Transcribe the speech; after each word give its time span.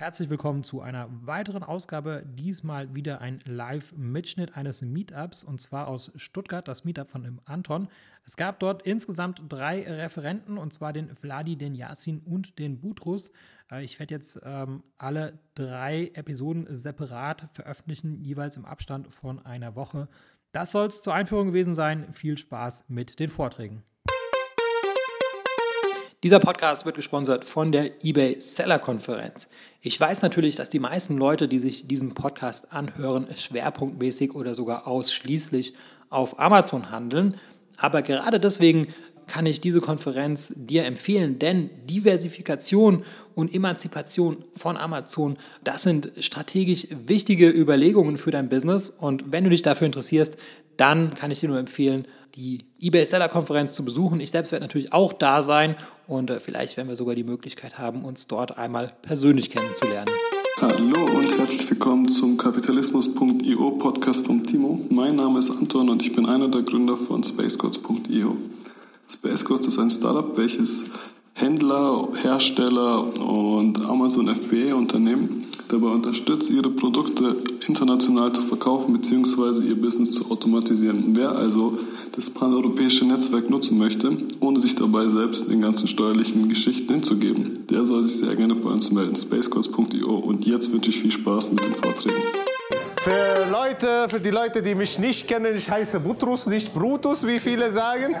Herzlich 0.00 0.30
willkommen 0.30 0.62
zu 0.62 0.80
einer 0.80 1.08
weiteren 1.26 1.64
Ausgabe. 1.64 2.22
Diesmal 2.24 2.94
wieder 2.94 3.20
ein 3.20 3.40
Live-Mitschnitt 3.44 4.56
eines 4.56 4.80
Meetups 4.80 5.42
und 5.42 5.60
zwar 5.60 5.88
aus 5.88 6.12
Stuttgart, 6.14 6.68
das 6.68 6.84
Meetup 6.84 7.10
von 7.10 7.40
Anton. 7.46 7.88
Es 8.24 8.36
gab 8.36 8.60
dort 8.60 8.82
insgesamt 8.82 9.42
drei 9.48 9.82
Referenten 9.82 10.56
und 10.56 10.72
zwar 10.72 10.92
den 10.92 11.16
Vladi, 11.16 11.56
den 11.56 11.74
Yasin 11.74 12.20
und 12.20 12.60
den 12.60 12.80
Butrus. 12.80 13.32
Äh, 13.72 13.82
ich 13.82 13.98
werde 13.98 14.14
jetzt 14.14 14.38
ähm, 14.44 14.84
alle 14.98 15.40
drei 15.56 16.12
Episoden 16.14 16.72
separat 16.72 17.48
veröffentlichen, 17.52 18.22
jeweils 18.22 18.56
im 18.56 18.66
Abstand 18.66 19.12
von 19.12 19.44
einer 19.44 19.74
Woche. 19.74 20.06
Das 20.52 20.70
soll 20.70 20.86
es 20.86 21.02
zur 21.02 21.12
Einführung 21.12 21.48
gewesen 21.48 21.74
sein. 21.74 22.14
Viel 22.14 22.38
Spaß 22.38 22.84
mit 22.86 23.18
den 23.18 23.30
Vorträgen. 23.30 23.82
Dieser 26.24 26.40
Podcast 26.40 26.84
wird 26.84 26.96
gesponsert 26.96 27.44
von 27.44 27.70
der 27.70 28.04
eBay 28.04 28.40
Seller 28.40 28.80
Konferenz. 28.80 29.46
Ich 29.80 30.00
weiß 30.00 30.22
natürlich, 30.22 30.56
dass 30.56 30.68
die 30.68 30.80
meisten 30.80 31.16
Leute, 31.16 31.46
die 31.46 31.60
sich 31.60 31.86
diesen 31.86 32.12
Podcast 32.12 32.72
anhören, 32.72 33.28
schwerpunktmäßig 33.32 34.34
oder 34.34 34.52
sogar 34.56 34.88
ausschließlich 34.88 35.74
auf 36.10 36.40
Amazon 36.40 36.90
handeln. 36.90 37.36
Aber 37.76 38.02
gerade 38.02 38.40
deswegen 38.40 38.88
kann 39.28 39.46
ich 39.46 39.60
diese 39.60 39.80
Konferenz 39.80 40.52
dir 40.56 40.84
empfehlen, 40.84 41.38
denn 41.38 41.70
Diversifikation 41.86 43.04
und 43.34 43.54
Emanzipation 43.54 44.38
von 44.56 44.76
Amazon, 44.76 45.36
das 45.62 45.84
sind 45.84 46.10
strategisch 46.18 46.88
wichtige 47.06 47.48
Überlegungen 47.48 48.16
für 48.16 48.32
dein 48.32 48.48
Business. 48.48 48.90
Und 48.90 49.30
wenn 49.30 49.44
du 49.44 49.50
dich 49.50 49.62
dafür 49.62 49.86
interessierst, 49.86 50.36
dann 50.76 51.10
kann 51.10 51.30
ich 51.30 51.40
dir 51.40 51.48
nur 51.48 51.58
empfehlen, 51.58 52.06
die 52.34 52.64
eBay 52.80 53.04
Seller 53.04 53.28
Konferenz 53.28 53.74
zu 53.74 53.84
besuchen. 53.84 54.20
Ich 54.20 54.30
selbst 54.30 54.52
werde 54.52 54.64
natürlich 54.64 54.92
auch 54.92 55.12
da 55.12 55.42
sein 55.42 55.76
und 56.06 56.30
äh, 56.30 56.40
vielleicht 56.40 56.76
werden 56.76 56.88
wir 56.88 56.96
sogar 56.96 57.14
die 57.14 57.24
Möglichkeit 57.24 57.78
haben, 57.78 58.04
uns 58.04 58.26
dort 58.28 58.58
einmal 58.58 58.90
persönlich 59.02 59.50
kennenzulernen. 59.50 60.10
Hallo 60.60 61.04
und 61.16 61.38
herzlich 61.38 61.68
willkommen 61.70 62.08
zum 62.08 62.36
Kapitalismus.io 62.36 63.70
Podcast 63.72 64.26
von 64.26 64.42
Timo. 64.42 64.80
Mein 64.90 65.16
Name 65.16 65.38
ist 65.38 65.50
Anton 65.50 65.88
und 65.88 66.02
ich 66.02 66.12
bin 66.14 66.26
einer 66.26 66.48
der 66.48 66.62
Gründer 66.62 66.96
von 66.96 67.22
SpaceGods.io. 67.22 68.36
SpaceGods 69.18 69.66
ist 69.66 69.78
ein 69.80 69.90
Startup, 69.90 70.36
welches 70.36 70.84
Händler, 71.32 72.08
Hersteller 72.22 73.04
und 73.20 73.84
Amazon 73.84 74.28
FBA 74.28 74.74
Unternehmen 74.74 75.44
dabei 75.68 75.88
unterstützt, 75.88 76.50
ihre 76.50 76.70
Produkte 76.70 77.34
international 77.66 78.32
zu 78.32 78.42
verkaufen 78.42 78.92
bzw. 78.92 79.66
ihr 79.66 79.74
Business 79.74 80.12
zu 80.12 80.30
automatisieren. 80.30 81.16
Wer 81.16 81.32
also 81.32 81.76
das 82.14 82.30
paneuropäische 82.30 83.06
Netzwerk 83.06 83.50
nutzen 83.50 83.76
möchte, 83.76 84.16
ohne 84.38 84.60
sich 84.60 84.76
dabei 84.76 85.08
selbst 85.08 85.50
den 85.50 85.62
ganzen 85.62 85.88
steuerlichen 85.88 86.48
Geschichten 86.48 86.92
hinzugeben, 86.92 87.66
der 87.68 87.84
soll 87.84 88.04
sich 88.04 88.18
sehr 88.18 88.36
gerne 88.36 88.54
bei 88.54 88.70
uns 88.70 88.92
melden, 88.92 89.16
spacecodes.io. 89.16 90.16
Und 90.16 90.46
jetzt 90.46 90.72
wünsche 90.72 90.90
ich 90.90 91.00
viel 91.00 91.10
Spaß 91.10 91.50
mit 91.50 91.64
den 91.64 91.74
Vorträgen. 91.74 92.47
Für 93.00 93.46
Leute, 93.50 94.08
für 94.08 94.18
die 94.18 94.30
Leute, 94.30 94.60
die 94.60 94.74
mich 94.74 94.98
nicht 94.98 95.28
kennen, 95.28 95.56
ich 95.56 95.70
heiße 95.70 96.00
Butrus, 96.00 96.46
nicht 96.46 96.74
Brutus, 96.74 97.24
wie 97.24 97.38
viele 97.38 97.70
sagen. 97.70 98.16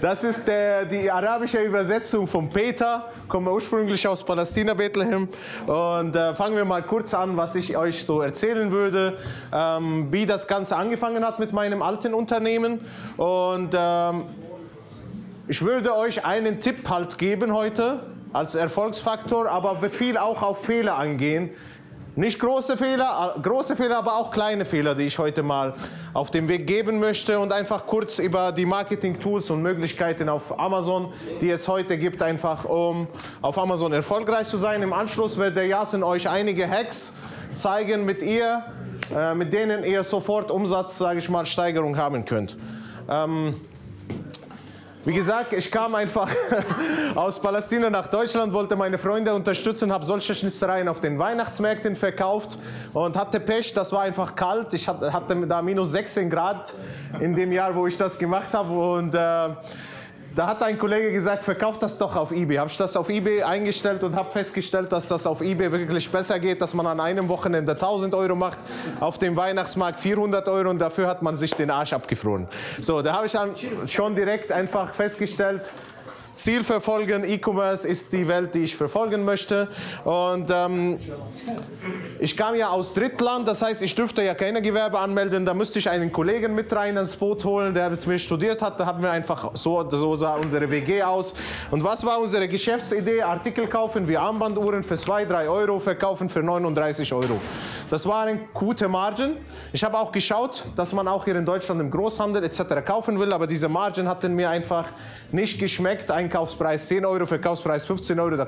Das 0.00 0.22
ist 0.22 0.46
der, 0.46 0.84
die 0.84 1.10
arabische 1.10 1.58
Übersetzung 1.58 2.26
von 2.26 2.48
Peter, 2.48 3.08
komme 3.28 3.50
ursprünglich 3.50 4.06
aus 4.06 4.22
Palästina, 4.22 4.74
Bethlehem. 4.74 5.28
Und 5.66 6.14
äh, 6.14 6.32
fangen 6.34 6.54
wir 6.54 6.64
mal 6.64 6.82
kurz 6.82 7.12
an, 7.12 7.36
was 7.36 7.56
ich 7.56 7.76
euch 7.76 8.04
so 8.04 8.20
erzählen 8.20 8.70
würde, 8.70 9.16
ähm, 9.52 10.12
wie 10.12 10.26
das 10.26 10.46
Ganze 10.46 10.76
angefangen 10.76 11.24
hat 11.24 11.40
mit 11.40 11.52
meinem 11.52 11.82
alten 11.82 12.14
Unternehmen. 12.14 12.80
Und 13.16 13.74
ähm, 13.76 14.24
ich 15.48 15.60
würde 15.62 15.96
euch 15.96 16.24
einen 16.24 16.60
Tipp 16.60 16.88
halt 16.88 17.18
geben 17.18 17.52
heute 17.52 18.00
als 18.32 18.54
Erfolgsfaktor, 18.54 19.48
aber 19.48 19.80
viel 19.90 20.16
auch 20.16 20.42
auf 20.42 20.64
Fehler 20.64 20.96
angehen 20.96 21.50
nicht 22.16 22.40
große 22.40 22.76
Fehler, 22.76 23.36
große 23.40 23.76
Fehler, 23.76 23.98
aber 23.98 24.16
auch 24.16 24.30
kleine 24.30 24.64
Fehler, 24.64 24.94
die 24.94 25.04
ich 25.04 25.18
heute 25.18 25.42
mal 25.42 25.74
auf 26.12 26.30
den 26.30 26.48
Weg 26.48 26.66
geben 26.66 26.98
möchte 26.98 27.38
und 27.38 27.52
einfach 27.52 27.86
kurz 27.86 28.18
über 28.18 28.52
die 28.52 28.66
Marketing-Tools 28.66 29.50
und 29.50 29.62
Möglichkeiten 29.62 30.28
auf 30.28 30.58
Amazon, 30.58 31.12
die 31.40 31.50
es 31.50 31.68
heute 31.68 31.98
gibt, 31.98 32.20
einfach 32.22 32.64
um 32.64 33.06
auf 33.42 33.58
Amazon 33.58 33.92
erfolgreich 33.92 34.48
zu 34.48 34.56
sein. 34.56 34.82
Im 34.82 34.92
Anschluss 34.92 35.38
wird 35.38 35.56
der 35.56 35.66
Jasen 35.66 36.02
euch 36.02 36.28
einige 36.28 36.68
Hacks 36.68 37.14
zeigen, 37.54 38.04
mit 38.04 38.22
ihr, 38.22 38.64
äh, 39.14 39.34
mit 39.34 39.52
denen 39.52 39.84
ihr 39.84 40.02
sofort 40.02 40.50
Umsatz, 40.50 40.98
sage 40.98 41.20
ich 41.20 41.28
mal, 41.28 41.46
Steigerung 41.46 41.96
haben 41.96 42.24
könnt. 42.24 42.56
Ähm, 43.08 43.54
wie 45.04 45.14
gesagt, 45.14 45.54
ich 45.54 45.70
kam 45.70 45.94
einfach 45.94 46.28
aus 47.14 47.40
Palästina 47.40 47.88
nach 47.88 48.06
Deutschland, 48.06 48.52
wollte 48.52 48.76
meine 48.76 48.98
Freunde 48.98 49.32
unterstützen, 49.34 49.90
habe 49.90 50.04
solche 50.04 50.34
Schnitzereien 50.34 50.88
auf 50.88 51.00
den 51.00 51.18
Weihnachtsmärkten 51.18 51.96
verkauft 51.96 52.58
und 52.92 53.16
hatte 53.16 53.40
Pech, 53.40 53.72
das 53.72 53.92
war 53.92 54.02
einfach 54.02 54.34
kalt. 54.34 54.74
Ich 54.74 54.86
hatte 54.88 55.46
da 55.46 55.62
minus 55.62 55.92
16 55.92 56.28
Grad 56.28 56.74
in 57.18 57.34
dem 57.34 57.50
Jahr, 57.50 57.74
wo 57.74 57.86
ich 57.86 57.96
das 57.96 58.18
gemacht 58.18 58.52
habe 58.52 58.72
und 58.72 59.14
äh, 59.14 59.18
da 60.34 60.46
hat 60.46 60.62
ein 60.62 60.78
Kollege 60.78 61.12
gesagt, 61.12 61.44
verkauf 61.44 61.78
das 61.78 61.98
doch 61.98 62.14
auf 62.14 62.30
eBay. 62.30 62.56
Habe 62.56 62.70
ich 62.70 62.76
das 62.76 62.96
auf 62.96 63.08
eBay 63.08 63.42
eingestellt 63.42 64.04
und 64.04 64.14
habe 64.14 64.30
festgestellt, 64.30 64.92
dass 64.92 65.08
das 65.08 65.26
auf 65.26 65.40
eBay 65.40 65.72
wirklich 65.72 66.08
besser 66.10 66.38
geht, 66.38 66.62
dass 66.62 66.74
man 66.74 66.86
an 66.86 67.00
einem 67.00 67.28
Wochenende 67.28 67.72
1000 67.72 68.14
Euro 68.14 68.36
macht, 68.36 68.58
auf 69.00 69.18
dem 69.18 69.36
Weihnachtsmarkt 69.36 69.98
400 69.98 70.48
Euro 70.48 70.70
und 70.70 70.78
dafür 70.78 71.08
hat 71.08 71.22
man 71.22 71.36
sich 71.36 71.54
den 71.54 71.70
Arsch 71.70 71.92
abgefroren. 71.92 72.46
So, 72.80 73.02
da 73.02 73.14
habe 73.14 73.26
ich 73.26 73.36
schon 73.92 74.14
direkt 74.14 74.52
einfach 74.52 74.94
festgestellt, 74.94 75.70
Ziel 76.32 76.64
verfolgen, 76.64 77.24
E-Commerce 77.24 77.86
ist 77.86 78.12
die 78.12 78.26
Welt, 78.28 78.54
die 78.54 78.60
ich 78.60 78.76
verfolgen 78.76 79.24
möchte. 79.24 79.68
Und 80.04 80.50
ähm, 80.50 80.98
ich 82.18 82.36
kam 82.36 82.54
ja 82.54 82.70
aus 82.70 82.94
Drittland, 82.94 83.48
das 83.48 83.62
heißt, 83.62 83.82
ich 83.82 83.94
dürfte 83.94 84.22
ja 84.22 84.34
keine 84.34 84.62
Gewerbe 84.62 84.98
anmelden. 84.98 85.44
Da 85.44 85.54
müsste 85.54 85.78
ich 85.78 85.88
einen 85.88 86.12
Kollegen 86.12 86.54
mit 86.54 86.72
rein 86.72 86.96
ins 86.96 87.16
Boot 87.16 87.44
holen, 87.44 87.74
der 87.74 87.90
mit 87.90 88.06
mir 88.06 88.18
studiert 88.18 88.62
hat. 88.62 88.78
Da 88.78 88.86
hatten 88.86 89.02
wir 89.02 89.10
einfach 89.10 89.50
so, 89.54 89.88
so 89.90 90.16
sah 90.16 90.34
unsere 90.34 90.70
WG 90.70 91.02
aus. 91.02 91.34
Und 91.70 91.82
was 91.82 92.04
war 92.04 92.20
unsere 92.20 92.48
Geschäftsidee? 92.48 93.22
Artikel 93.22 93.66
kaufen 93.66 94.06
wie 94.06 94.16
Armbanduhren 94.16 94.82
für 94.82 94.96
2, 94.96 95.24
3 95.24 95.48
Euro, 95.48 95.80
verkaufen 95.80 96.28
für 96.28 96.42
39 96.42 97.12
Euro. 97.12 97.40
Das 97.90 98.06
war 98.06 98.22
eine 98.22 98.38
gute 98.54 98.88
Margin. 98.88 99.36
Ich 99.72 99.82
habe 99.82 99.98
auch 99.98 100.12
geschaut, 100.12 100.64
dass 100.76 100.92
man 100.92 101.08
auch 101.08 101.24
hier 101.24 101.34
in 101.34 101.44
Deutschland 101.44 101.80
im 101.80 101.90
Großhandel 101.90 102.44
etc. 102.44 102.84
kaufen 102.86 103.18
will, 103.18 103.32
aber 103.32 103.48
diese 103.48 103.68
Margin 103.68 104.06
hatten 104.06 104.32
mir 104.36 104.48
einfach 104.48 104.84
nicht 105.32 105.58
geschmeckt. 105.58 106.08
Einkaufspreis 106.08 106.86
10 106.86 107.04
Euro, 107.04 107.26
Verkaufspreis 107.26 107.84
15 107.84 108.20
Euro. 108.20 108.36
Da, 108.36 108.46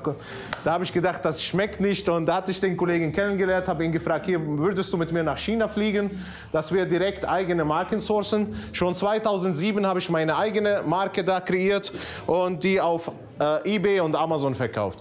da 0.65 0.73
habe 0.73 0.85
ich 0.85 0.93
gedacht, 0.93 1.25
das 1.25 1.43
schmeckt 1.43 1.81
nicht. 1.81 2.09
Und 2.09 2.27
da 2.27 2.37
hatte 2.37 2.53
ich 2.53 2.61
den 2.61 2.77
Kollegen 2.77 3.13
kennengelernt, 3.13 3.67
habe 3.67 3.85
ihn 3.85 3.91
gefragt, 3.91 4.27
hier 4.27 4.41
würdest 4.41 4.93
du 4.93 4.97
mit 4.97 5.11
mir 5.11 5.25
nach 5.25 5.39
China 5.39 5.67
fliegen, 5.67 6.23
dass 6.53 6.73
wir 6.73 6.87
direkt 6.87 7.29
eigene 7.29 7.65
Marken 7.65 7.99
sourcen. 7.99 8.55
Schon 8.73 8.95
2007 8.95 9.85
habe 9.85 9.99
ich 9.99 10.09
meine 10.09 10.37
eigene 10.37 10.85
Marke 10.87 11.25
da 11.25 11.41
kreiert 11.41 11.93
und 12.29 12.63
die 12.63 12.81
auf 12.81 13.11
äh, 13.41 13.75
eBay 13.75 13.99
und 13.99 14.15
Amazon 14.15 14.55
verkauft. 14.55 15.01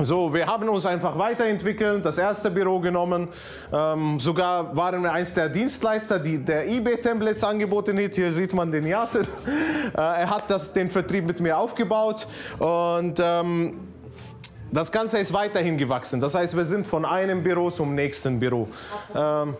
So, 0.00 0.32
wir 0.32 0.46
haben 0.46 0.68
uns 0.68 0.86
einfach 0.86 1.18
weiterentwickelt, 1.18 2.06
das 2.06 2.18
erste 2.18 2.52
Büro 2.52 2.78
genommen. 2.78 3.26
Ähm, 3.72 4.20
sogar 4.20 4.76
waren 4.76 5.02
wir 5.02 5.12
eins 5.12 5.34
der 5.34 5.48
Dienstleister, 5.48 6.20
die 6.20 6.38
der 6.38 6.68
eBay-Templates 6.68 7.42
angeboten 7.42 7.98
hat. 7.98 8.14
Hier 8.14 8.30
sieht 8.30 8.54
man 8.54 8.70
den 8.70 8.86
Yasser. 8.86 9.22
Äh, 9.22 9.26
er 9.96 10.30
hat 10.30 10.48
das, 10.48 10.72
den 10.72 10.88
Vertrieb 10.88 11.26
mit 11.26 11.40
mir 11.40 11.58
aufgebaut 11.58 12.28
und 12.60 13.20
ähm, 13.20 13.88
das 14.70 14.92
Ganze 14.92 15.18
ist 15.18 15.32
weiterhin 15.32 15.76
gewachsen. 15.76 16.20
Das 16.20 16.34
heißt, 16.36 16.56
wir 16.56 16.64
sind 16.64 16.86
von 16.86 17.04
einem 17.04 17.42
Büro 17.42 17.68
zum 17.70 17.96
nächsten 17.96 18.38
Büro. 18.38 18.68
Ähm, 19.16 19.56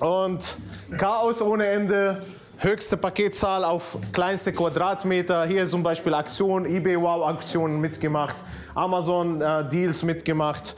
und 0.00 0.58
Chaos 0.98 1.40
ohne 1.40 1.66
Ende 1.66 2.22
höchste 2.62 2.98
Paketzahl 2.98 3.64
auf 3.64 3.96
kleinste 4.12 4.52
Quadratmeter. 4.52 5.44
Hier 5.46 5.64
zum 5.64 5.82
Beispiel 5.82 6.12
Aktion, 6.12 6.66
eBay 6.66 7.00
Wow 7.00 7.26
Aktionen 7.26 7.80
mitgemacht, 7.80 8.36
Amazon 8.74 9.40
äh, 9.40 9.66
Deals 9.68 10.02
mitgemacht. 10.02 10.76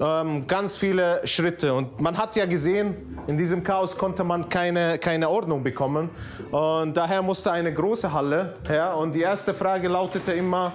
Ähm, 0.00 0.46
ganz 0.46 0.78
viele 0.78 1.20
Schritte. 1.24 1.74
Und 1.74 2.00
man 2.00 2.16
hat 2.16 2.36
ja 2.36 2.46
gesehen, 2.46 2.96
in 3.26 3.36
diesem 3.36 3.62
Chaos 3.62 3.98
konnte 3.98 4.24
man 4.24 4.48
keine, 4.48 4.98
keine 4.98 5.28
Ordnung 5.28 5.62
bekommen. 5.62 6.08
Und 6.50 6.96
daher 6.96 7.20
musste 7.20 7.52
eine 7.52 7.72
große 7.72 8.10
Halle 8.10 8.54
her. 8.66 8.96
Und 8.96 9.12
die 9.12 9.20
erste 9.20 9.52
Frage 9.52 9.88
lautete 9.88 10.32
immer, 10.32 10.72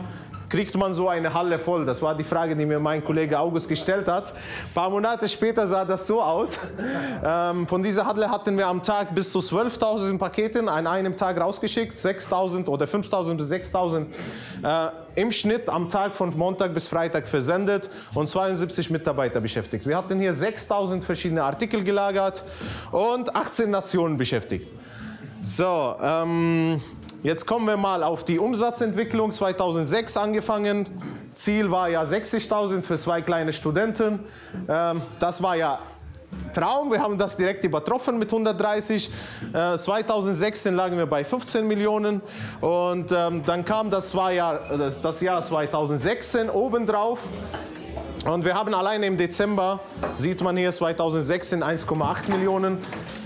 kriegt 0.50 0.76
man 0.78 0.94
so 0.94 1.10
eine 1.10 1.34
Halle 1.34 1.60
voll? 1.60 1.86
Das 1.86 2.02
war 2.02 2.16
die 2.16 2.24
Frage, 2.24 2.56
die 2.56 2.66
mir 2.66 2.80
mein 2.80 3.04
Kollege 3.04 3.40
August 3.40 3.68
gestellt 3.70 4.08
hat. 4.08 4.32
Ein 4.32 4.74
paar 4.74 4.90
Monate 4.90 5.28
später 5.28 5.66
sah 5.68 5.86
das 5.86 6.08
so 6.08 6.22
aus. 6.22 6.60
Ähm, 7.24 7.68
von 7.68 7.82
dieser 7.82 8.06
Halle 8.06 8.30
hatten 8.30 8.58
wir 8.58 8.68
am 8.68 8.82
Tag 8.82 9.14
bis 9.14 9.32
zu 9.32 9.40
12.000 9.40 10.18
Pakete 10.18 10.60
an 10.68 10.88
einem 10.88 11.16
Tag 11.16 11.40
rausgeschickt, 11.40 11.94
6.000 11.94 12.68
oder 12.68 12.86
5.000 12.86 13.36
bis 13.36 13.52
6.000 13.52 14.06
äh, 14.64 15.22
im 15.22 15.32
Schnitt 15.32 15.70
am 15.70 15.90
Tag 15.90 16.14
von 16.14 16.36
Montag 16.38 16.74
bis 16.74 16.88
Freitag 16.88 17.28
versendet 17.28 17.90
und 18.14 18.28
72 18.28 18.90
Mitarbeiter 18.90 19.40
beschäftigt. 19.40 19.86
Wir 19.86 19.98
hatten 19.98 20.20
hier 20.20 20.34
6.000 20.34 21.04
verschiedene 21.04 21.44
Artikel 21.44 21.84
gelagert 21.84 22.44
und 22.92 23.36
18 23.36 23.70
Nationen 23.70 24.18
beschäftigt. 24.18 24.68
So, 25.42 25.96
ähm, 26.02 26.82
Jetzt 27.26 27.48
kommen 27.48 27.66
wir 27.66 27.76
mal 27.76 28.04
auf 28.04 28.24
die 28.24 28.38
Umsatzentwicklung. 28.38 29.32
2006 29.32 30.16
angefangen. 30.16 30.86
Ziel 31.32 31.72
war 31.72 31.90
ja 31.90 32.04
60.000 32.04 32.84
für 32.84 33.00
zwei 33.00 33.24
kleine 33.24 33.52
Studenten. 33.52 34.20
Ähm, 34.70 35.02
das 35.18 35.42
war 35.42 35.56
ja 35.56 35.80
Traum. 36.54 36.92
Wir 36.92 37.02
haben 37.02 37.18
das 37.18 37.36
direkt 37.36 37.64
übertroffen 37.64 38.20
mit 38.20 38.32
130. 38.32 39.10
Äh, 39.54 39.76
2016 39.76 40.76
lagen 40.76 41.00
wir 41.00 41.08
bei 41.08 41.24
15 41.24 41.68
Millionen. 41.68 42.22
Und 42.62 43.12
ähm, 43.12 43.42
dann 43.44 43.66
kam 43.66 43.90
das, 43.90 44.14
Jahr, 44.14 44.60
das 44.78 45.20
Jahr 45.20 45.42
2016 45.42 46.52
obendrauf. 46.52 47.22
Und 48.26 48.44
wir 48.44 48.56
haben 48.56 48.74
allein 48.74 49.04
im 49.04 49.18
Dezember, 49.18 49.82
sieht 50.16 50.42
man 50.42 50.58
hier 50.58 50.72
2016 50.72 51.64
1,8 51.64 52.32
Millionen, 52.32 52.80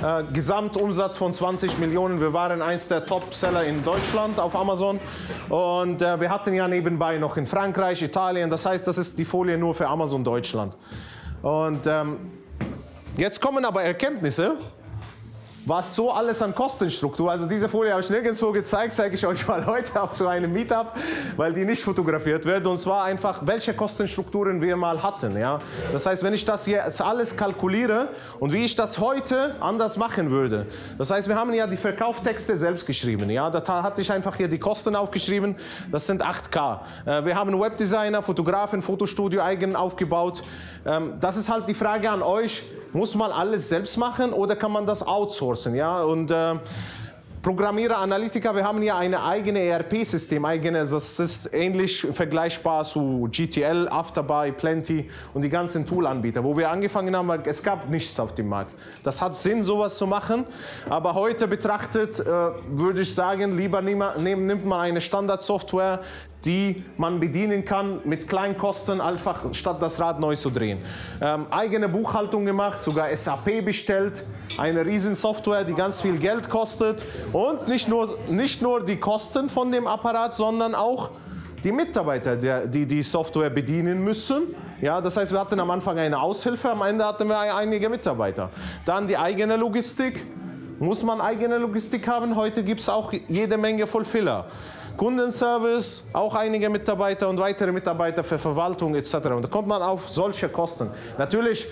äh, 0.03 0.23
Gesamtumsatz 0.33 1.15
von 1.15 1.31
20 1.31 1.77
Millionen. 1.77 2.19
Wir 2.19 2.33
waren 2.33 2.61
eins 2.61 2.89
der 2.89 3.05
Top-Seller 3.05 3.63
in 3.63 3.81
Deutschland 3.81 4.37
auf 4.39 4.57
Amazon. 4.57 4.99
Und 5.47 6.01
äh, 6.01 6.19
wir 6.19 6.29
hatten 6.29 6.53
ja 6.53 6.67
nebenbei 6.67 7.17
noch 7.17 7.37
in 7.37 7.45
Frankreich, 7.45 8.01
Italien. 8.01 8.49
Das 8.49 8.65
heißt, 8.65 8.85
das 8.87 8.97
ist 8.97 9.17
die 9.17 9.23
Folie 9.23 9.57
nur 9.57 9.73
für 9.73 9.87
Amazon 9.87 10.21
Deutschland. 10.21 10.75
Und 11.43 11.87
ähm, 11.87 12.17
jetzt 13.15 13.39
kommen 13.39 13.63
aber 13.63 13.83
Erkenntnisse 13.83 14.57
was 15.69 15.95
so 15.95 16.11
alles 16.11 16.41
an 16.41 16.55
Kostenstruktur, 16.55 17.29
also 17.29 17.45
diese 17.45 17.69
Folie 17.69 17.91
habe 17.91 18.01
ich 18.01 18.09
nirgendwo 18.09 18.51
gezeigt, 18.51 18.91
zeige 18.91 19.13
ich 19.13 19.25
euch 19.25 19.47
mal 19.47 19.63
heute 19.67 20.01
auf 20.01 20.15
so 20.15 20.27
einem 20.27 20.51
Meetup, 20.51 20.93
weil 21.37 21.53
die 21.53 21.63
nicht 21.63 21.83
fotografiert 21.83 22.43
wird 22.45 22.65
und 22.65 22.79
zwar 22.79 23.03
einfach, 23.03 23.45
welche 23.45 23.75
Kostenstrukturen 23.75 24.59
wir 24.61 24.75
mal 24.75 25.03
hatten. 25.03 25.37
Ja? 25.37 25.59
Das 25.91 26.07
heißt, 26.07 26.23
wenn 26.23 26.33
ich 26.33 26.43
das 26.43 26.65
jetzt 26.65 27.01
alles 27.03 27.37
kalkuliere 27.37 28.07
und 28.39 28.51
wie 28.51 28.65
ich 28.65 28.75
das 28.75 28.97
heute 28.97 29.55
anders 29.59 29.97
machen 29.97 30.31
würde. 30.31 30.65
Das 30.97 31.11
heißt, 31.11 31.27
wir 31.27 31.35
haben 31.35 31.53
ja 31.53 31.67
die 31.67 31.77
Verkauftexte 31.77 32.57
selbst 32.57 32.87
geschrieben. 32.87 33.29
Ja? 33.29 33.51
Da 33.51 33.83
hatte 33.83 34.01
ich 34.01 34.11
einfach 34.11 34.35
hier 34.35 34.47
die 34.47 34.59
Kosten 34.59 34.95
aufgeschrieben, 34.95 35.55
das 35.91 36.07
sind 36.07 36.25
8K. 36.25 36.79
Äh, 37.05 37.25
wir 37.25 37.35
haben 37.35 37.59
Webdesigner, 37.59 38.23
Fotografen, 38.23 38.81
Fotostudio 38.81 39.41
eigen 39.41 39.75
aufgebaut. 39.75 40.41
Ähm, 40.83 41.13
das 41.19 41.37
ist 41.37 41.47
halt 41.47 41.67
die 41.67 41.75
Frage 41.75 42.09
an 42.09 42.23
euch, 42.23 42.63
muss 42.93 43.15
man 43.15 43.31
alles 43.31 43.69
selbst 43.69 43.97
machen 43.97 44.33
oder 44.33 44.55
kann 44.55 44.71
man 44.71 44.85
das 44.85 45.05
outsourcen? 45.05 45.75
Ja? 45.75 46.03
Und 46.03 46.31
äh, 46.31 46.55
Programmierer, 47.41 47.99
Analytiker, 47.99 48.53
wir 48.53 48.65
haben 48.65 48.83
ja 48.83 48.97
ein 48.97 49.15
eigenes 49.15 49.61
ERP-System, 49.61 50.45
das 50.73 51.19
ist 51.21 51.53
ähnlich 51.53 52.05
vergleichbar 52.11 52.83
zu 52.83 53.29
GTL, 53.31 53.87
Afterbuy, 53.87 54.51
Plenty 54.51 55.09
und 55.33 55.43
die 55.43 55.49
ganzen 55.49 55.85
Tool-Anbieter. 55.85 56.43
Wo 56.43 56.57
wir 56.57 56.69
angefangen 56.69 57.15
haben, 57.15 57.29
es 57.45 57.63
gab 57.63 57.89
nichts 57.89 58.19
auf 58.19 58.35
dem 58.35 58.49
Markt. 58.49 58.73
Das 59.05 59.21
hat 59.21 59.37
Sinn, 59.37 59.63
sowas 59.63 59.97
zu 59.97 60.05
machen, 60.05 60.43
aber 60.89 61.13
heute 61.13 61.47
betrachtet 61.47 62.19
äh, 62.19 62.25
würde 62.25 63.01
ich 63.01 63.15
sagen, 63.15 63.55
lieber 63.55 63.81
nimmt 63.81 64.65
man 64.65 64.79
eine 64.81 64.99
Standardsoftware, 64.99 66.01
die 66.45 66.83
man 66.97 67.19
bedienen 67.19 67.65
kann 67.65 67.99
mit 68.05 68.27
kleinen 68.27 68.57
Kosten, 68.57 69.01
einfach 69.01 69.53
statt 69.53 69.81
das 69.81 69.99
Rad 69.99 70.19
neu 70.19 70.35
zu 70.35 70.49
drehen. 70.49 70.79
Ähm, 71.21 71.47
eigene 71.49 71.89
Buchhaltung 71.89 72.45
gemacht, 72.45 72.81
sogar 72.81 73.15
SAP 73.15 73.65
bestellt, 73.65 74.23
eine 74.57 74.85
Riesensoftware, 74.85 75.63
die 75.63 75.73
ganz 75.73 76.01
viel 76.01 76.17
Geld 76.17 76.49
kostet 76.49 77.05
und 77.33 77.67
nicht 77.67 77.87
nur, 77.87 78.17
nicht 78.29 78.61
nur 78.61 78.83
die 78.83 78.97
Kosten 78.97 79.49
von 79.49 79.71
dem 79.71 79.85
Apparat, 79.85 80.33
sondern 80.33 80.75
auch 80.75 81.11
die 81.63 81.73
Mitarbeiter, 81.73 82.37
die 82.65 82.85
die 82.85 83.01
Software 83.01 83.49
bedienen 83.49 84.01
müssen. 84.01 84.55
Ja, 84.81 85.01
das 85.01 85.17
heißt, 85.17 85.33
wir 85.33 85.39
hatten 85.41 85.59
am 85.59 85.69
Anfang 85.71 85.97
eine 85.99 86.17
Aushilfe, 86.17 86.71
am 86.71 86.81
Ende 86.83 87.05
hatten 87.05 87.27
wir 87.27 87.37
einige 87.37 87.89
Mitarbeiter. 87.89 88.49
Dann 88.85 89.07
die 89.07 89.17
eigene 89.17 89.57
Logistik. 89.57 90.25
Muss 90.79 91.03
man 91.03 91.19
eigene 91.19 91.57
Logistik 91.57 92.07
haben? 92.07 92.37
Heute 92.37 92.63
gibt 92.63 92.79
es 92.79 92.87
auch 92.87 93.11
jede 93.27 93.57
Menge 93.57 93.85
Fulfiller. 93.85 94.45
Kundenservice, 94.99 96.09
auch 96.11 96.35
einige 96.35 96.69
Mitarbeiter 96.69 97.29
und 97.29 97.39
weitere 97.39 97.71
Mitarbeiter 97.71 98.21
für 98.21 98.37
Verwaltung 98.37 98.93
etc. 98.95 99.13
Und 99.27 99.43
da 99.43 99.47
kommt 99.47 99.69
man 99.69 99.81
auf 99.81 100.09
solche 100.09 100.49
Kosten. 100.49 100.89
Natürlich 101.17 101.67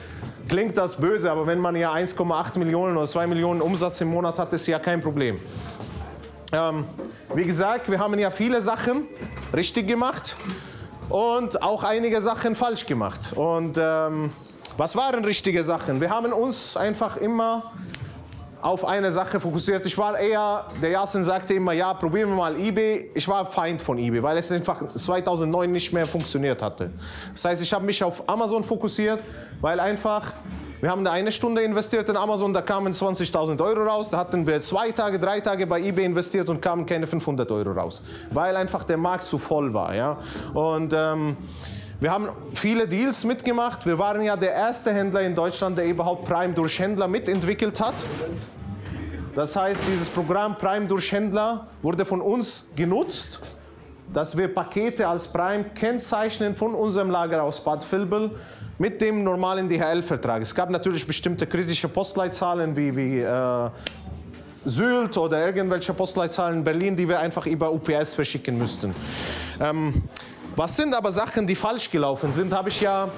klingt 0.48 0.78
das 0.78 0.96
böse, 0.96 1.30
aber 1.30 1.46
wenn 1.46 1.60
man 1.60 1.76
ja 1.76 1.94
1,8 1.94 2.58
Millionen 2.58 2.96
oder 2.96 3.06
2 3.06 3.28
Millionen 3.28 3.62
Umsatz 3.62 4.00
im 4.00 4.12
Monat 4.12 4.40
hat, 4.40 4.54
ist 4.54 4.66
ja 4.68 4.80
kein 4.80 5.02
Problem. 5.02 5.42
Ähm, 6.54 6.86
wie 7.34 7.44
gesagt, 7.44 7.92
wir 7.92 8.00
haben 8.00 8.18
ja 8.18 8.32
viele 8.32 8.62
Sachen 8.62 9.06
richtig 9.54 9.90
gemacht 9.90 10.38
und 11.10 11.62
auch 11.62 11.84
einige 11.84 12.22
Sachen 12.22 12.56
falsch 12.56 12.86
gemacht. 12.86 13.34
Und 13.36 13.78
ähm, 13.78 14.32
was 14.78 14.96
waren 14.96 15.26
richtige 15.26 15.66
Sachen? 15.66 16.00
Wir 16.00 16.12
haben 16.12 16.32
uns 16.32 16.78
einfach 16.78 17.18
immer 17.18 17.74
auf 18.62 18.86
eine 18.86 19.12
Sache 19.12 19.40
fokussiert. 19.40 19.86
Ich 19.86 19.98
war 19.98 20.18
eher, 20.18 20.66
der 20.82 20.92
Jasen 20.92 21.24
sagte 21.24 21.54
immer, 21.54 21.74
ja, 21.74 21.94
probieren 21.94 22.30
wir 22.30 22.36
mal 22.36 22.60
eBay. 22.60 23.12
Ich 23.14 23.28
war 23.28 23.46
Feind 23.46 23.82
von 23.82 23.98
eBay, 23.98 24.22
weil 24.22 24.38
es 24.38 24.52
einfach 24.52 24.82
2009 24.94 25.72
nicht 25.72 25.94
mehr 25.94 26.06
funktioniert 26.06 26.62
hatte. 26.62 26.92
Das 27.32 27.46
heißt, 27.46 27.62
ich 27.62 27.72
habe 27.74 27.86
mich 27.86 28.04
auf 28.04 28.28
Amazon 28.28 28.64
fokussiert, 28.64 29.20
weil 29.62 29.80
einfach, 29.80 30.34
wir 30.82 30.90
haben 30.90 31.04
da 31.04 31.12
eine 31.12 31.32
Stunde 31.32 31.62
investiert 31.62 32.10
in 32.10 32.18
Amazon, 32.18 32.54
da 32.54 32.62
kamen 32.62 32.94
20.000 32.94 33.62
Euro 33.64 33.84
raus. 33.84 34.10
Da 34.10 34.18
hatten 34.18 34.46
wir 34.46 34.60
zwei 34.60 34.92
Tage, 34.92 35.20
drei 35.20 35.40
Tage 35.40 35.68
bei 35.68 35.80
eBay 35.82 36.06
investiert 36.06 36.50
und 36.50 36.62
kamen 36.62 36.86
keine 36.86 37.08
500 37.08 37.52
Euro 37.52 37.72
raus, 37.72 38.02
weil 38.32 38.56
einfach 38.56 38.84
der 38.84 38.98
Markt 38.98 39.26
zu 39.26 39.38
voll 39.38 39.74
war. 39.74 39.96
Ja? 39.96 40.18
Und... 40.54 40.94
Ähm, 40.94 41.38
wir 42.00 42.12
haben 42.12 42.30
viele 42.54 42.88
Deals 42.88 43.24
mitgemacht. 43.24 43.86
Wir 43.86 43.98
waren 43.98 44.22
ja 44.22 44.36
der 44.36 44.54
erste 44.54 44.94
Händler 44.94 45.22
in 45.22 45.34
Deutschland, 45.34 45.78
der 45.78 45.88
überhaupt 45.88 46.26
Prime 46.26 46.54
durch 46.54 46.78
Händler 46.78 47.08
mitentwickelt 47.08 47.80
hat. 47.82 48.06
Das 49.34 49.56
heißt, 49.56 49.84
dieses 49.88 50.10
Programm 50.10 50.58
Prime 50.58 50.88
durch 50.88 51.12
Händler 51.12 51.68
wurde 51.82 52.06
von 52.06 52.22
uns 52.22 52.72
genutzt, 52.76 53.40
dass 54.14 54.38
wir 54.38 54.48
Pakete 54.54 55.08
als 55.08 55.28
Prime 55.28 55.66
kennzeichnen 55.76 56.56
von 56.56 56.76
unserem 56.76 57.10
Lager 57.10 57.42
aus 57.42 57.64
Bad 57.64 57.92
Vilbel 57.92 58.32
mit 58.78 59.02
dem 59.02 59.24
normalen 59.24 59.68
DHL-Vertrag. 59.68 60.44
Es 60.44 60.54
gab 60.54 60.70
natürlich 60.70 61.06
bestimmte 61.06 61.48
kritische 61.48 61.88
Postleitzahlen 61.88 62.76
wie, 62.76 62.96
wie 62.96 63.20
äh, 63.22 63.70
Sylt 64.66 65.18
oder 65.18 65.46
irgendwelche 65.46 65.94
Postleitzahlen 65.94 66.60
in 66.60 66.64
Berlin, 66.64 66.96
die 66.96 67.08
wir 67.08 67.20
einfach 67.20 67.48
über 67.48 67.72
UPS 67.72 68.14
verschicken 68.14 68.58
müssten. 68.58 68.94
Ähm, 69.60 70.04
was 70.58 70.76
sind 70.76 70.96
aber 70.96 71.12
Sachen, 71.12 71.46
die 71.46 71.54
falsch 71.54 71.92
gelaufen 71.92 72.32
sind, 72.32 72.52
habe 72.52 72.70
ich 72.70 72.82
ja 72.82 73.10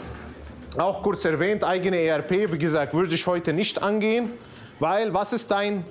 auch 0.77 1.01
kurz 1.01 1.23
erwähnt. 1.23 1.63
Eigene 1.63 1.97
ERP, 2.01 2.51
wie 2.51 2.57
gesagt, 2.57 2.93
würde 2.93 3.15
ich 3.15 3.25
heute 3.25 3.53
nicht 3.53 3.81
angehen, 3.81 4.31
weil 4.79 5.13
was 5.13 5.31
ist 5.31 5.49
dein 5.49 5.85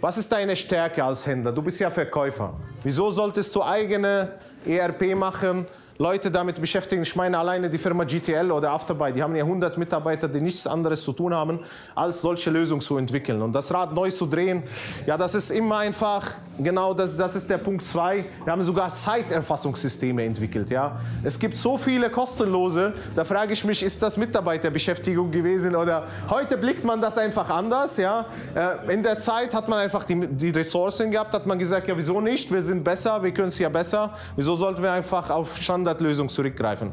was 0.00 0.18
ist 0.18 0.30
deine 0.30 0.54
Stärke 0.54 1.02
als 1.02 1.26
Händler? 1.26 1.50
Du 1.50 1.62
bist 1.62 1.80
ja 1.80 1.90
Verkäufer. 1.90 2.52
Wieso 2.82 3.10
solltest 3.10 3.54
du 3.56 3.62
eigene 3.62 4.34
ERP 4.66 5.16
machen? 5.16 5.66
Leute 5.96 6.28
damit 6.28 6.60
beschäftigen. 6.60 7.02
Ich 7.02 7.14
meine 7.14 7.38
alleine 7.38 7.70
die 7.70 7.78
Firma 7.78 8.02
GTL 8.02 8.50
oder 8.50 8.72
Afterbuy, 8.72 9.12
die 9.12 9.22
haben 9.22 9.36
ja 9.36 9.44
100 9.44 9.78
Mitarbeiter, 9.78 10.26
die 10.26 10.40
nichts 10.40 10.66
anderes 10.66 11.04
zu 11.04 11.12
tun 11.12 11.32
haben, 11.32 11.60
als 11.94 12.20
solche 12.20 12.50
Lösungen 12.50 12.80
zu 12.80 12.96
entwickeln. 12.96 13.40
Und 13.40 13.52
das 13.52 13.72
Rad 13.72 13.94
neu 13.94 14.10
zu 14.10 14.26
drehen, 14.26 14.64
ja, 15.06 15.16
das 15.16 15.36
ist 15.36 15.52
immer 15.52 15.78
einfach, 15.78 16.32
genau 16.58 16.94
das, 16.94 17.14
das 17.14 17.36
ist 17.36 17.48
der 17.48 17.58
Punkt 17.58 17.84
2. 17.84 18.24
Wir 18.42 18.52
haben 18.52 18.62
sogar 18.64 18.90
Zeiterfassungssysteme 18.90 20.24
entwickelt. 20.24 20.68
Ja. 20.68 20.98
Es 21.22 21.38
gibt 21.38 21.56
so 21.56 21.78
viele 21.78 22.10
kostenlose, 22.10 22.92
da 23.14 23.22
frage 23.22 23.52
ich 23.52 23.64
mich, 23.64 23.80
ist 23.80 24.02
das 24.02 24.16
Mitarbeiterbeschäftigung 24.16 25.30
gewesen 25.30 25.76
oder 25.76 26.08
heute 26.28 26.56
blickt 26.56 26.84
man 26.84 27.00
das 27.00 27.18
einfach 27.18 27.48
anders. 27.50 27.98
Ja. 27.98 28.26
Äh, 28.52 28.92
in 28.92 29.04
der 29.04 29.16
Zeit 29.16 29.54
hat 29.54 29.68
man 29.68 29.78
einfach 29.78 30.04
die, 30.04 30.26
die 30.26 30.50
Ressourcen 30.50 31.12
gehabt, 31.12 31.32
hat 31.34 31.46
man 31.46 31.56
gesagt, 31.56 31.86
ja, 31.86 31.96
wieso 31.96 32.20
nicht? 32.20 32.50
Wir 32.50 32.62
sind 32.62 32.82
besser, 32.82 33.22
wir 33.22 33.32
können 33.32 33.48
es 33.48 33.60
ja 33.60 33.68
besser. 33.68 34.12
Wieso 34.34 34.56
sollten 34.56 34.82
wir 34.82 34.90
einfach 34.90 35.30
auf 35.30 35.56
Stand 35.56 35.83
Standardlösung 35.84 36.28
zurückgreifen. 36.30 36.90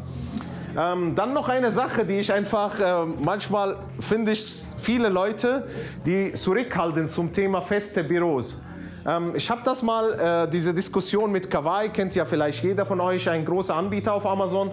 Ähm, 0.78 1.16
dann 1.16 1.34
noch 1.34 1.48
eine 1.50 1.72
Sache, 1.72 2.06
die 2.06 2.20
ich 2.20 2.32
einfach, 2.32 2.80
äh, 2.80 3.06
manchmal 3.06 3.78
finde 4.00 4.32
ich 4.32 4.66
viele 4.78 5.10
Leute, 5.10 5.66
die 6.06 6.34
zurückhalten 6.34 7.08
zum 7.08 7.34
Thema 7.34 7.62
feste 7.62 8.04
Büros. 8.04 8.62
Ähm, 9.06 9.34
ich 9.36 9.50
habe 9.50 9.62
das 9.64 9.82
mal, 9.82 10.14
äh, 10.14 10.50
diese 10.50 10.74
Diskussion 10.74 11.32
mit 11.32 11.50
Kawaii, 11.50 11.90
kennt 11.90 12.16
ja 12.16 12.26
vielleicht 12.26 12.64
jeder 12.64 12.86
von 12.86 13.00
euch, 13.02 13.30
ein 13.30 13.46
großer 13.46 13.76
Anbieter 13.76 14.14
auf 14.14 14.26
Amazon, 14.26 14.72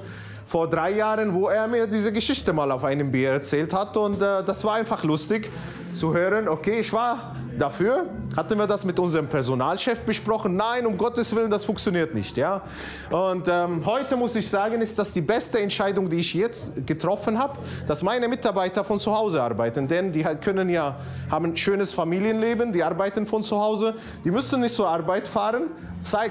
vor 0.48 0.66
drei 0.66 0.92
Jahren, 0.92 1.34
wo 1.34 1.48
er 1.48 1.68
mir 1.68 1.86
diese 1.86 2.10
Geschichte 2.10 2.54
mal 2.54 2.72
auf 2.72 2.82
einem 2.82 3.10
Bier 3.10 3.32
erzählt 3.32 3.74
hat 3.74 3.94
und 3.98 4.22
äh, 4.22 4.42
das 4.42 4.64
war 4.64 4.74
einfach 4.74 5.04
lustig 5.04 5.50
zu 5.92 6.14
hören, 6.14 6.48
okay, 6.48 6.80
ich 6.80 6.90
war 6.90 7.34
dafür, 7.58 8.06
hatten 8.36 8.56
wir 8.56 8.66
das 8.66 8.84
mit 8.84 8.98
unserem 8.98 9.26
Personalchef 9.26 10.02
besprochen, 10.02 10.56
nein, 10.56 10.86
um 10.86 10.96
Gottes 10.96 11.34
Willen, 11.34 11.50
das 11.50 11.64
funktioniert 11.64 12.14
nicht. 12.14 12.36
Ja? 12.36 12.62
Und 13.10 13.48
ähm, 13.48 13.84
heute 13.84 14.16
muss 14.16 14.36
ich 14.36 14.48
sagen, 14.48 14.80
ist 14.80 14.98
das 14.98 15.12
die 15.12 15.20
beste 15.20 15.60
Entscheidung, 15.60 16.08
die 16.08 16.18
ich 16.18 16.32
jetzt 16.32 16.86
getroffen 16.86 17.38
habe, 17.38 17.58
dass 17.86 18.02
meine 18.02 18.28
Mitarbeiter 18.28 18.84
von 18.84 18.98
zu 18.98 19.14
Hause 19.14 19.42
arbeiten, 19.42 19.86
denn 19.86 20.12
die 20.12 20.22
können 20.40 20.70
ja, 20.70 20.96
haben 21.30 21.46
ein 21.46 21.56
schönes 21.56 21.92
Familienleben, 21.92 22.72
die 22.72 22.82
arbeiten 22.82 23.26
von 23.26 23.42
zu 23.42 23.60
Hause, 23.60 23.94
die 24.24 24.30
müssen 24.30 24.60
nicht 24.60 24.74
zur 24.74 24.88
Arbeit 24.88 25.28
fahren, 25.28 25.64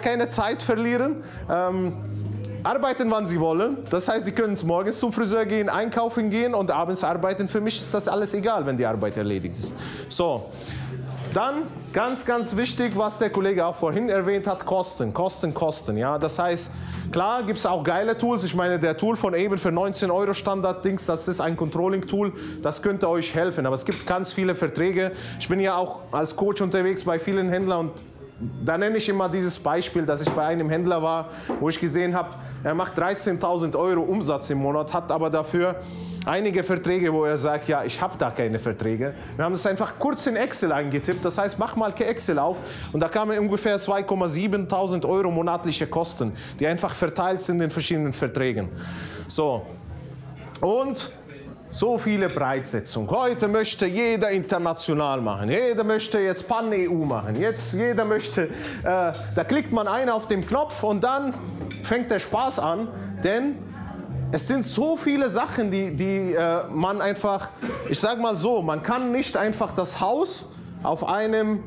keine 0.02 0.28
Zeit 0.28 0.64
verlieren. 0.64 1.24
Ähm, 1.50 1.94
arbeiten, 2.68 3.10
wann 3.10 3.26
sie 3.26 3.40
wollen. 3.40 3.78
Das 3.90 4.08
heißt, 4.08 4.26
sie 4.26 4.32
können 4.32 4.58
morgens 4.66 5.00
zum 5.00 5.14
Friseur 5.14 5.46
gehen, 5.46 5.70
einkaufen 5.70 6.30
gehen 6.30 6.54
und 6.54 6.70
abends 6.70 7.04
arbeiten. 7.04 7.48
Für 7.48 7.62
mich 7.62 7.80
ist 7.80 7.94
das 7.94 8.08
alles 8.08 8.34
egal, 8.34 8.66
wenn 8.66 8.78
die 8.78 8.86
Arbeit 8.86 9.18
erledigt 9.18 9.58
ist. 9.58 9.76
So. 10.10 10.46
Dann 11.34 11.64
ganz, 11.94 12.26
ganz 12.26 12.56
wichtig, 12.56 12.98
was 12.98 13.20
der 13.20 13.30
Kollege 13.30 13.66
auch 13.66 13.76
vorhin 13.76 14.10
erwähnt 14.10 14.48
hat, 14.48 14.66
Kosten, 14.66 15.14
Kosten, 15.14 15.54
Kosten. 15.54 15.98
Ja, 15.98 16.18
das 16.18 16.40
heißt, 16.40 16.72
klar 17.12 17.44
gibt 17.44 17.60
es 17.60 17.66
auch 17.66 17.84
geile 17.84 18.18
Tools. 18.18 18.44
Ich 18.44 18.56
meine, 18.56 18.80
der 18.80 18.98
Tool 18.98 19.16
von 19.16 19.34
eben 19.36 19.58
für 19.58 19.72
19 19.72 20.10
Euro 20.10 20.34
Standard-Dings, 20.34 21.06
das 21.06 21.28
ist 21.28 21.42
ein 21.42 21.56
Controlling-Tool, 21.56 22.34
das 22.64 22.82
könnte 22.82 23.10
euch 23.10 23.36
helfen. 23.36 23.66
Aber 23.66 23.76
es 23.76 23.86
gibt 23.86 24.08
ganz 24.08 24.32
viele 24.32 24.56
Verträge. 24.56 25.12
Ich 25.40 25.48
bin 25.48 25.60
ja 25.60 25.76
auch 25.76 26.00
als 26.12 26.36
Coach 26.36 26.62
unterwegs 26.62 27.04
bei 27.04 27.20
vielen 27.20 27.50
Händlern 27.50 27.80
und 27.80 27.92
da 28.64 28.78
nenne 28.78 28.98
ich 28.98 29.10
immer 29.10 29.30
dieses 29.30 29.58
Beispiel, 29.58 30.06
dass 30.06 30.22
ich 30.22 30.30
bei 30.30 30.46
einem 30.46 30.70
Händler 30.70 31.02
war, 31.02 31.30
wo 31.60 31.70
ich 31.70 31.80
gesehen 31.80 32.16
habe, 32.16 32.30
er 32.68 32.76
macht 32.76 33.00
13.000 33.00 33.78
Euro 33.78 34.02
Umsatz 34.02 34.50
im 34.50 34.58
Monat, 34.58 34.94
hat 34.94 35.10
aber 35.10 35.30
dafür 35.30 35.78
einige 36.26 36.64
Verträge, 36.64 37.14
wo 37.14 37.24
er 37.24 37.38
sagt, 37.38 37.70
ja, 37.70 37.86
ich 37.86 38.02
habe 38.02 38.18
da 38.18 38.30
keine 38.30 38.60
Verträge. 38.60 39.14
Wir 39.38 39.46
haben 39.46 39.54
das 39.54 39.66
einfach 39.66 39.94
kurz 39.98 40.28
in 40.28 40.36
Excel 40.36 40.74
eingetippt. 40.74 41.24
Das 41.24 41.38
heißt, 41.38 41.58
mach 41.60 41.78
mal 41.78 41.94
Excel 41.98 42.38
auf 42.38 42.58
und 42.92 43.00
da 43.00 43.08
kamen 43.08 43.40
ungefähr 43.40 43.78
2,7.000 43.78 45.08
Euro 45.08 45.32
monatliche 45.32 45.88
Kosten, 45.88 46.34
die 46.60 46.68
einfach 46.68 46.94
verteilt 46.94 47.40
sind 47.40 47.62
in 47.62 47.70
verschiedenen 47.70 48.12
Verträgen. 48.12 48.68
So. 49.30 49.66
Und 50.60 51.10
so 51.70 51.98
viele 51.98 52.30
Breitsetzung. 52.30 53.10
Heute 53.10 53.48
möchte 53.48 53.86
jeder 53.86 54.32
international 54.32 55.22
machen. 55.22 55.50
Jeder 55.50 55.84
möchte 55.84 56.20
jetzt 56.20 56.48
Pan-EU 56.48 57.06
machen. 57.06 57.36
Jetzt 57.36 57.74
jeder 57.74 58.06
möchte, 58.06 58.44
äh, 58.44 58.50
da 58.84 59.44
klickt 59.48 59.72
man 59.72 59.88
ein 59.88 60.10
auf 60.10 60.28
den 60.28 60.46
Knopf 60.46 60.84
und 60.84 61.04
dann 61.04 61.34
fängt 61.88 62.12
der 62.12 62.20
Spaß 62.20 62.60
an, 62.60 62.88
denn 63.24 63.56
es 64.32 64.48
sind 64.48 64.64
so 64.64 64.98
viele 64.98 65.30
Sachen, 65.30 65.72
die, 65.72 65.96
die 65.96 66.34
äh, 66.34 66.64
man 66.70 67.02
einfach, 67.02 67.50
ich 67.90 68.00
sag 68.00 68.20
mal 68.20 68.36
so, 68.36 68.62
man 68.62 68.84
kann 68.84 69.12
nicht 69.12 69.38
einfach 69.38 69.72
das 69.72 70.02
Haus 70.02 70.52
auf 70.84 71.08
einem 71.08 71.64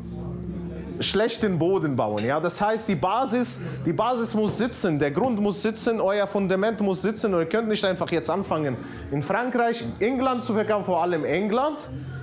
schlechten 1.00 1.58
Boden 1.58 1.96
bauen. 1.96 2.24
Ja? 2.24 2.38
Das 2.38 2.60
heißt, 2.60 2.86
die 2.86 2.94
Basis, 2.94 3.62
die 3.86 3.94
Basis 3.94 4.34
muss 4.34 4.58
sitzen, 4.58 4.98
der 4.98 5.10
Grund 5.10 5.40
muss 5.40 5.62
sitzen, 5.62 6.00
euer 6.00 6.26
Fundament 6.26 6.80
muss 6.80 7.00
sitzen 7.00 7.32
und 7.32 7.40
ihr 7.40 7.48
könnt 7.48 7.68
nicht 7.68 7.84
einfach 7.84 8.10
jetzt 8.10 8.28
anfangen, 8.28 8.76
in 9.10 9.22
Frankreich, 9.22 9.82
England 9.98 10.42
zu 10.42 10.52
verkaufen, 10.52 10.84
vor 10.84 11.02
allem 11.02 11.24
England. 11.24 11.78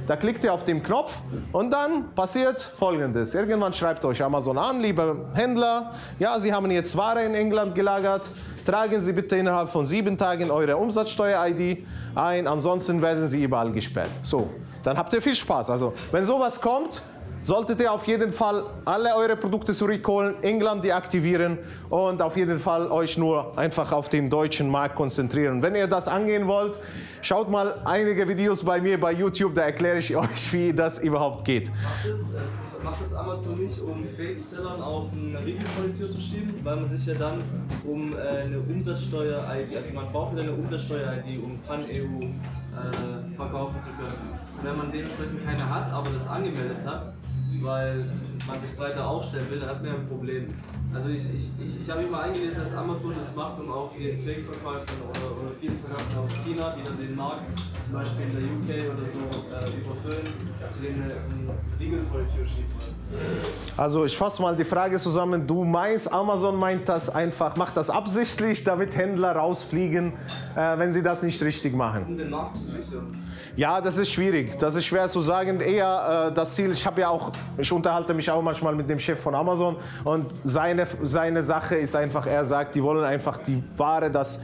Da 0.07 0.15
klickt 0.15 0.41
ihr 0.45 0.53
auf 0.53 0.63
den 0.63 0.81
Knopf 0.81 1.21
und 1.51 1.69
dann 1.69 2.13
passiert 2.15 2.61
folgendes. 2.61 3.35
Irgendwann 3.35 3.73
schreibt 3.73 4.05
euch 4.05 4.23
Amazon 4.23 4.57
an, 4.57 4.79
liebe 4.79 5.25
Händler, 5.33 5.91
ja, 6.17 6.39
Sie 6.39 6.53
haben 6.53 6.71
jetzt 6.71 6.95
Ware 6.95 7.23
in 7.23 7.35
England 7.35 7.75
gelagert, 7.75 8.29
tragen 8.65 9.01
Sie 9.01 9.11
bitte 9.11 9.35
innerhalb 9.35 9.67
von 9.67 9.83
sieben 9.83 10.17
Tagen 10.17 10.49
eure 10.49 10.77
Umsatzsteuer-ID 10.77 11.85
ein, 12.15 12.47
ansonsten 12.47 13.01
werden 13.01 13.27
Sie 13.27 13.43
überall 13.43 13.69
gesperrt. 13.73 14.09
So, 14.21 14.49
dann 14.81 14.97
habt 14.97 15.11
ihr 15.11 15.21
viel 15.21 15.35
Spaß. 15.35 15.71
Also, 15.71 15.93
wenn 16.13 16.25
sowas 16.25 16.61
kommt, 16.61 17.01
solltet 17.47 17.79
ihr 17.79 17.89
auf 17.89 18.05
jeden 18.05 18.33
Fall 18.33 18.65
alle 18.83 19.15
eure 19.15 19.37
Produkte 19.37 19.71
zurückholen, 19.71 20.35
England 20.43 20.83
deaktivieren 20.83 21.57
und 21.89 22.21
auf 22.21 22.35
jeden 22.35 22.59
Fall 22.59 22.91
euch 22.91 23.17
nur 23.17 23.57
einfach 23.57 23.89
auf 23.93 24.09
den 24.09 24.29
deutschen 24.29 24.69
Markt 24.69 24.95
konzentrieren. 24.95 25.61
Wenn 25.61 25.73
ihr 25.73 25.87
das 25.87 26.09
angehen 26.09 26.45
wollt, 26.45 26.77
schaut 27.21 27.49
mal 27.49 27.79
einige 27.85 28.27
Videos 28.27 28.65
bei 28.65 28.81
mir 28.81 28.99
bei 28.99 29.13
YouTube, 29.13 29.53
da 29.53 29.61
erkläre 29.61 29.99
ich 29.99 30.13
euch, 30.13 30.51
wie 30.51 30.73
das 30.73 30.99
überhaupt 30.99 31.45
geht. 31.45 31.71
Macht 32.83 33.01
es, 33.01 33.13
äh, 33.13 33.15
Amazon 33.15 33.57
nicht, 33.57 33.79
um 33.79 34.03
Fake-Sellern 34.03 34.81
auch 34.81 35.09
eine 35.13 35.39
Riegel 35.45 35.65
vor 35.67 35.85
die 35.87 35.97
Tür 35.97 36.09
zu 36.09 36.19
schieben, 36.19 36.53
weil 36.63 36.75
man 36.75 36.85
sich 36.85 37.05
ja 37.05 37.13
dann 37.13 37.41
um 37.85 38.11
äh, 38.11 38.43
eine 38.43 38.59
Umsatzsteuer-ID, 38.59 39.77
also 39.77 39.93
man 39.93 40.05
braucht 40.11 40.37
eine 40.37 40.51
Umsatzsteuer-ID, 40.51 41.41
um 41.41 41.57
Pan-EU 41.65 42.25
äh, 42.25 43.35
verkaufen 43.37 43.81
zu 43.81 43.87
können. 43.91 44.37
Und 44.57 44.67
wenn 44.67 44.77
man 44.77 44.91
dementsprechend 44.91 45.45
keine 45.45 45.69
hat, 45.69 45.93
aber 45.93 46.09
das 46.09 46.27
angemeldet 46.27 46.85
hat, 46.85 47.05
weil 47.61 48.05
man 48.47 48.59
sich 48.59 48.75
breiter 48.75 49.07
aufstellen 49.07 49.49
will, 49.49 49.59
dann 49.59 49.69
hat 49.69 49.81
man 49.81 49.91
ja 49.91 49.97
ein 49.97 50.07
Problem. 50.07 50.53
Also 50.93 51.09
ich, 51.09 51.21
ich, 51.35 51.51
ich, 51.61 51.81
ich 51.81 51.89
habe 51.89 52.01
mich 52.01 52.09
mal 52.09 52.23
eingelesen, 52.23 52.57
dass 52.59 52.73
Amazon 52.75 53.13
das 53.19 53.35
macht, 53.35 53.59
um 53.59 53.71
auch 53.71 53.91
ihren 53.97 54.23
Fake-Verkäufern 54.23 54.97
oder, 55.09 55.41
oder 55.41 55.51
vielen 55.59 55.77
Verkäufern 55.79 56.23
aus 56.23 56.31
China, 56.43 56.75
die 56.77 56.83
dann 56.83 56.97
den 56.97 57.15
Markt 57.15 57.41
zum 57.83 57.93
Beispiel 57.93 58.25
in 58.25 58.67
der 58.67 58.83
UK 58.85 58.97
oder 58.97 59.05
so 59.05 59.19
äh, 59.19 59.79
überfüllen, 59.79 60.33
dass 60.59 60.75
sie 60.75 60.81
denen 60.81 61.03
einen 61.03 61.49
Riegel 61.79 62.03
vor 62.11 62.21
die 62.21 62.35
Tür 62.35 62.45
schieben. 62.45 62.67
Also 63.77 64.05
ich 64.05 64.17
fasse 64.17 64.41
mal 64.41 64.55
die 64.55 64.63
Frage 64.63 64.97
zusammen. 64.97 65.45
Du 65.45 65.63
meinst, 65.63 66.11
Amazon 66.11 66.57
meint 66.57 66.89
das 66.89 67.09
einfach, 67.09 67.55
macht 67.55 67.77
das 67.77 67.89
absichtlich, 67.89 68.63
damit 68.63 68.95
Händler 68.95 69.33
rausfliegen, 69.33 70.13
äh, 70.55 70.77
wenn 70.77 70.91
sie 70.91 71.03
das 71.03 71.23
nicht 71.23 71.41
richtig 71.41 71.75
machen. 71.75 72.05
Um 72.07 72.17
den 72.17 72.29
Markt 72.29 72.55
zu 72.55 72.65
sichern. 72.65 73.23
Ja, 73.55 73.81
das 73.81 73.97
ist 73.97 74.11
schwierig. 74.11 74.57
Das 74.57 74.75
ist 74.75 74.85
schwer 74.85 75.07
zu 75.07 75.19
sagen. 75.19 75.59
Eher 75.61 76.27
äh, 76.27 76.33
das 76.33 76.53
Ziel, 76.53 76.71
ich 76.71 76.85
habe 76.85 77.01
ja 77.01 77.09
auch, 77.09 77.31
ich 77.57 77.71
unterhalte 77.71 78.13
mich 78.13 78.29
auch 78.29 78.41
manchmal 78.41 78.75
mit 78.75 78.89
dem 78.89 78.99
Chef 78.99 79.19
von 79.19 79.33
Amazon 79.33 79.77
und 80.03 80.27
seine, 80.77 80.87
seine 81.07 81.43
Sache 81.43 81.75
ist 81.75 81.95
einfach, 81.95 82.27
er 82.27 82.45
sagt, 82.45 82.75
die 82.75 82.83
wollen 82.83 83.03
einfach 83.03 83.37
die 83.37 83.63
Ware, 83.77 84.11
das 84.11 84.39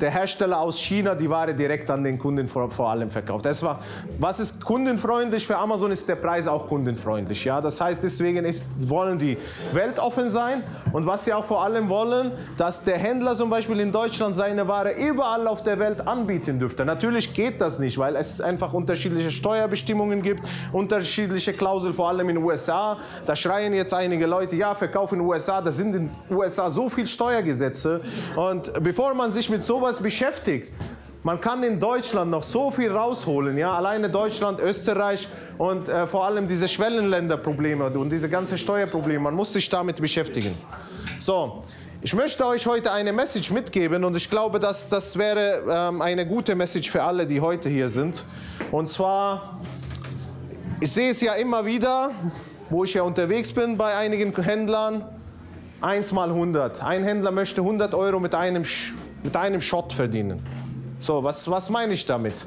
der 0.00 0.10
Hersteller 0.10 0.60
aus 0.60 0.78
China 0.78 1.14
die 1.14 1.28
Ware 1.28 1.54
direkt 1.54 1.90
an 1.90 2.02
den 2.04 2.18
Kunden 2.18 2.48
vor, 2.48 2.70
vor 2.70 2.90
allem 2.90 3.10
verkauft. 3.10 3.46
Das 3.46 3.62
war, 3.62 3.80
was 4.18 4.40
ist 4.40 4.64
kundenfreundlich 4.64 5.46
für 5.46 5.56
Amazon, 5.56 5.90
ist 5.90 6.08
der 6.08 6.16
Preis 6.16 6.48
auch 6.48 6.66
kundenfreundlich. 6.66 7.44
Ja? 7.44 7.60
Das 7.60 7.80
heißt, 7.80 8.02
deswegen 8.02 8.44
ist, 8.44 8.88
wollen 8.88 9.18
die 9.18 9.36
weltoffen 9.72 10.30
sein 10.30 10.62
und 10.92 11.06
was 11.06 11.24
sie 11.24 11.32
auch 11.32 11.44
vor 11.44 11.62
allem 11.62 11.88
wollen, 11.88 12.32
dass 12.56 12.82
der 12.82 12.98
Händler 12.98 13.34
zum 13.34 13.50
Beispiel 13.50 13.80
in 13.80 13.92
Deutschland 13.92 14.34
seine 14.34 14.66
Ware 14.68 14.92
überall 14.92 15.46
auf 15.46 15.62
der 15.62 15.78
Welt 15.78 16.06
anbieten 16.06 16.58
dürfte. 16.58 16.84
Natürlich 16.84 17.34
geht 17.34 17.60
das 17.60 17.78
nicht, 17.78 17.98
weil 17.98 18.16
es 18.16 18.40
einfach 18.40 18.72
unterschiedliche 18.72 19.30
Steuerbestimmungen 19.30 20.22
gibt, 20.22 20.44
unterschiedliche 20.72 21.52
Klauseln, 21.52 21.94
vor 21.94 22.08
allem 22.08 22.28
in 22.28 22.36
den 22.36 22.44
USA. 22.44 22.98
Da 23.26 23.36
schreien 23.36 23.74
jetzt 23.74 23.94
einige 23.94 24.26
Leute, 24.26 24.56
ja, 24.56 24.74
Verkauf 24.74 25.12
in 25.12 25.18
den 25.18 25.28
USA, 25.28 25.60
da 25.60 25.70
sind 25.70 25.94
in 25.94 26.10
den 26.28 26.36
USA 26.36 26.70
so 26.70 26.88
viele 26.88 27.06
Steuergesetze. 27.06 28.00
Und 28.36 28.72
bevor 28.82 29.14
man 29.14 29.32
sich 29.32 29.50
mit 29.50 29.62
sowas 29.62 29.89
beschäftigt, 29.98 30.72
man 31.22 31.40
kann 31.40 31.62
in 31.62 31.78
Deutschland 31.78 32.30
noch 32.30 32.42
so 32.42 32.70
viel 32.70 32.90
rausholen, 32.90 33.58
ja, 33.58 33.72
alleine 33.72 34.08
Deutschland, 34.08 34.60
Österreich 34.60 35.28
und 35.58 35.88
äh, 35.88 36.06
vor 36.06 36.24
allem 36.24 36.46
diese 36.46 36.66
Schwellenländerprobleme 36.66 37.90
und 37.90 38.10
diese 38.10 38.28
ganzen 38.28 38.56
Steuerprobleme, 38.56 39.20
man 39.20 39.34
muss 39.34 39.52
sich 39.52 39.68
damit 39.68 40.00
beschäftigen. 40.00 40.56
So, 41.18 41.62
ich 42.00 42.14
möchte 42.14 42.46
euch 42.46 42.66
heute 42.66 42.90
eine 42.92 43.12
Message 43.12 43.50
mitgeben 43.50 44.02
und 44.04 44.16
ich 44.16 44.30
glaube, 44.30 44.58
dass 44.58 44.88
das 44.88 45.18
wäre 45.18 45.62
ähm, 45.68 46.00
eine 46.00 46.26
gute 46.26 46.54
Message 46.54 46.90
für 46.90 47.02
alle, 47.02 47.26
die 47.26 47.42
heute 47.42 47.68
hier 47.68 47.90
sind. 47.90 48.24
Und 48.72 48.88
zwar, 48.88 49.60
ich 50.80 50.90
sehe 50.90 51.10
es 51.10 51.20
ja 51.20 51.34
immer 51.34 51.66
wieder, 51.66 52.12
wo 52.70 52.84
ich 52.84 52.94
ja 52.94 53.02
unterwegs 53.02 53.52
bin 53.52 53.76
bei 53.76 53.94
einigen 53.94 54.34
Händlern, 54.34 55.04
1 55.82 56.12
mal 56.12 56.30
100. 56.30 56.82
Ein 56.82 57.04
Händler 57.04 57.32
möchte 57.32 57.60
100 57.60 57.94
Euro 57.94 58.18
mit 58.18 58.34
einem, 58.34 58.64
mit 59.22 59.36
einem 59.36 59.60
Shot 59.60 59.92
verdienen. 59.92 60.42
So, 60.98 61.22
was, 61.22 61.50
was 61.50 61.70
meine 61.70 61.92
ich 61.94 62.04
damit? 62.06 62.46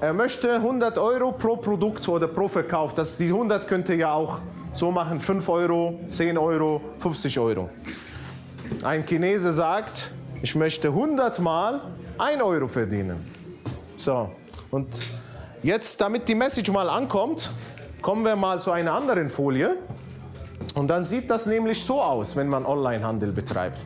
Er 0.00 0.12
möchte 0.12 0.56
100 0.56 0.98
Euro 0.98 1.32
pro 1.32 1.56
Produkt 1.56 2.06
oder 2.08 2.28
pro 2.28 2.48
Verkauf. 2.48 2.94
Das, 2.94 3.16
die 3.16 3.26
100 3.26 3.66
könnte 3.66 3.94
ja 3.94 4.12
auch 4.12 4.38
so 4.72 4.90
machen, 4.90 5.20
5 5.20 5.48
Euro, 5.48 6.00
10 6.08 6.36
Euro, 6.36 6.80
50 6.98 7.38
Euro. 7.38 7.70
Ein 8.82 9.06
Chinese 9.06 9.52
sagt, 9.52 10.12
ich 10.42 10.54
möchte 10.56 10.88
100 10.88 11.38
Mal 11.38 11.80
1 12.18 12.42
Euro 12.42 12.66
verdienen. 12.66 13.24
So, 13.96 14.30
und 14.70 15.00
jetzt, 15.62 16.00
damit 16.00 16.28
die 16.28 16.34
Message 16.34 16.70
mal 16.72 16.88
ankommt, 16.88 17.50
kommen 18.02 18.24
wir 18.24 18.36
mal 18.36 18.58
zu 18.58 18.72
einer 18.72 18.92
anderen 18.92 19.30
Folie. 19.30 19.76
Und 20.74 20.88
dann 20.88 21.04
sieht 21.04 21.30
das 21.30 21.46
nämlich 21.46 21.82
so 21.82 22.02
aus, 22.02 22.34
wenn 22.34 22.48
man 22.48 22.66
Onlinehandel 22.66 23.32
betreibt. 23.32 23.78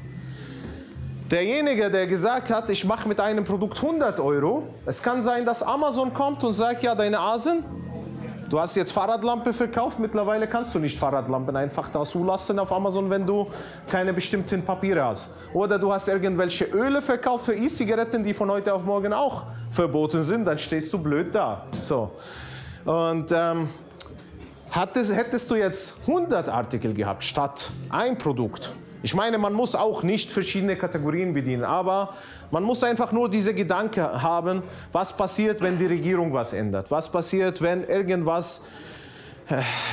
Derjenige, 1.30 1.90
der 1.90 2.06
gesagt 2.06 2.48
hat, 2.50 2.70
ich 2.70 2.84
mache 2.84 3.06
mit 3.06 3.20
einem 3.20 3.44
Produkt 3.44 3.82
100 3.82 4.18
Euro, 4.18 4.62
es 4.86 5.02
kann 5.02 5.20
sein, 5.20 5.44
dass 5.44 5.62
Amazon 5.62 6.14
kommt 6.14 6.42
und 6.42 6.54
sagt, 6.54 6.82
ja, 6.82 6.94
deine 6.94 7.20
Asen, 7.20 7.64
du 8.48 8.58
hast 8.58 8.76
jetzt 8.76 8.92
Fahrradlampe 8.92 9.52
verkauft, 9.52 9.98
mittlerweile 9.98 10.46
kannst 10.46 10.74
du 10.74 10.78
nicht 10.78 10.98
Fahrradlampen 10.98 11.54
einfach 11.54 11.90
da 11.90 12.02
zulassen 12.02 12.58
auf 12.58 12.72
Amazon, 12.72 13.10
wenn 13.10 13.26
du 13.26 13.46
keine 13.90 14.14
bestimmten 14.14 14.62
Papiere 14.62 15.04
hast. 15.04 15.34
Oder 15.52 15.78
du 15.78 15.92
hast 15.92 16.08
irgendwelche 16.08 16.64
Öle 16.64 17.02
verkauft 17.02 17.44
für 17.44 17.54
E-Zigaretten, 17.54 18.24
die 18.24 18.32
von 18.32 18.50
heute 18.50 18.72
auf 18.72 18.84
morgen 18.84 19.12
auch 19.12 19.44
verboten 19.70 20.22
sind, 20.22 20.46
dann 20.46 20.58
stehst 20.58 20.90
du 20.94 20.98
blöd 20.98 21.34
da. 21.34 21.66
So. 21.82 22.10
Und 22.86 23.30
ähm, 23.32 23.68
Hattest, 24.70 25.14
hättest 25.14 25.50
du 25.50 25.54
jetzt 25.54 26.00
100 26.06 26.48
Artikel 26.48 26.92
gehabt 26.92 27.24
statt 27.24 27.70
ein 27.88 28.18
Produkt, 28.18 28.74
ich 29.02 29.14
meine, 29.14 29.38
man 29.38 29.52
muss 29.52 29.74
auch 29.74 30.02
nicht 30.02 30.30
verschiedene 30.30 30.76
Kategorien 30.76 31.32
bedienen, 31.32 31.64
aber 31.64 32.14
man 32.50 32.64
muss 32.64 32.82
einfach 32.82 33.12
nur 33.12 33.28
diese 33.28 33.54
Gedanke 33.54 34.22
haben, 34.22 34.62
was 34.92 35.16
passiert, 35.16 35.60
wenn 35.60 35.78
die 35.78 35.86
Regierung 35.86 36.32
was 36.32 36.52
ändert, 36.52 36.90
was 36.90 37.10
passiert, 37.10 37.62
wenn 37.62 37.84
irgendwas 37.84 38.66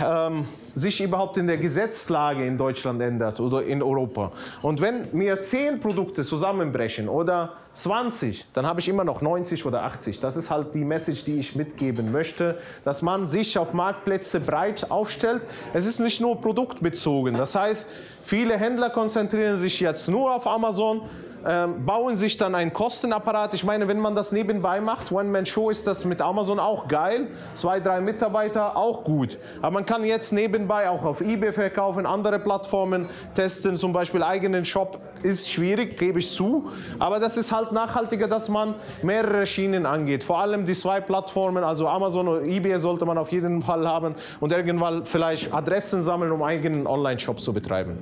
ähm, 0.03 0.45
sich 0.75 1.01
überhaupt 1.01 1.38
in 1.38 1.48
der 1.48 1.58
Gesetzlage 1.58 2.46
in 2.46 2.58
Deutschland 2.58 3.01
ändert 3.01 3.39
oder 3.39 3.63
in 3.63 3.82
Europa. 3.82 4.32
Und 4.62 4.82
wenn 4.82 5.08
mir 5.13 5.39
zehn 5.39 5.79
Produkte 5.79 6.24
zusammenbrechen 6.24 7.08
oder 7.08 7.53
20, 7.74 8.46
dann 8.53 8.67
habe 8.67 8.79
ich 8.82 8.89
immer 8.89 9.03
noch 9.03 9.22
90 9.22 9.65
oder 9.65 9.84
80. 9.84 10.20
Das 10.20 10.36
ist 10.36 10.51
halt 10.51 10.74
die 10.75 10.86
Message, 10.86 11.24
die 11.24 11.39
ich 11.39 11.55
mitgeben 11.55 12.12
möchte, 12.12 12.58
dass 12.84 13.01
man 13.01 13.27
sich 13.27 13.58
auf 13.58 13.74
Marktplätze 13.74 14.39
breit 14.39 14.91
aufstellt. 14.91 15.41
Es 15.74 15.86
ist 15.86 16.00
nicht 16.00 16.22
nur 16.22 16.39
produktbezogen. 16.39 17.36
Das 17.36 17.55
heißt, 17.55 17.89
viele 18.22 18.58
Händler 18.58 18.89
konzentrieren 18.89 19.58
sich 19.58 19.79
jetzt 19.79 20.10
nur 20.10 20.36
auf 20.36 20.46
Amazon 20.46 21.01
ähm, 21.48 21.86
bauen 21.86 22.17
sich 22.17 22.38
dann 22.38 22.55
einen 22.55 22.74
Kostenapparat. 22.74 23.53
Ich 23.53 23.63
meine, 23.63 23.88
wenn 23.88 24.00
man 24.00 24.15
das 24.15 24.32
nebenbei 24.32 24.82
macht, 24.82 25.12
One-Man-Show 25.12 25.70
ist 25.70 25.86
das 25.86 26.03
mit 26.03 26.20
Amazon 26.20 26.58
auch 26.58 26.88
geil. 26.88 27.27
Zwei, 27.53 27.79
drei 27.79 28.01
Mitarbeiter 28.01 28.75
auch 28.75 29.03
gut. 29.03 29.38
Aber 29.62 29.72
man 29.72 29.86
kann 29.86 30.03
jetzt 30.03 30.34
nebenbei 30.34 30.64
auch 30.72 31.03
auf 31.03 31.22
eBay 31.22 31.53
verkaufen, 31.53 32.05
andere 32.05 32.39
Plattformen 32.39 33.07
testen, 33.34 33.75
zum 33.75 33.93
Beispiel 33.93 34.24
eigenen 34.24 34.65
Shop. 34.65 35.00
Ist 35.24 35.50
schwierig, 35.50 35.98
gebe 35.98 36.19
ich 36.19 36.31
zu. 36.31 36.69
Aber 37.00 37.19
das 37.19 37.38
ist 37.38 37.51
halt 37.51 37.72
nachhaltiger, 37.72 38.27
dass 38.27 38.50
man 38.50 38.75
mehrere 39.01 39.48
Schienen 39.48 39.86
angeht. 39.86 40.24
Vor 40.24 40.39
allem 40.39 40.65
die 40.65 40.74
zwei 40.74 41.01
Plattformen, 41.01 41.63
also 41.63 41.88
Amazon 41.88 42.27
und 42.27 42.45
eBay 42.45 42.77
sollte 42.77 43.05
man 43.05 43.17
auf 43.17 43.31
jeden 43.31 43.62
Fall 43.62 43.88
haben 43.88 44.15
und 44.39 44.51
irgendwann 44.51 45.05
vielleicht 45.05 45.53
Adressen 45.53 46.03
sammeln, 46.03 46.31
um 46.31 46.43
eigenen 46.43 46.88
Online-Shop 46.88 47.39
zu 47.39 47.53
betreiben. 47.53 47.98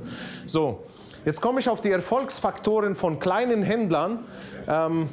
So. 0.45 0.83
Jetzt 1.25 1.39
komme 1.39 1.61
ich 1.61 1.69
auf 1.69 1.79
die 1.79 1.89
Erfolgsfaktoren 1.89 2.95
von 2.95 3.17
kleinen 3.17 3.63
Händlern. 3.63 4.19
Ähm, 4.67 5.07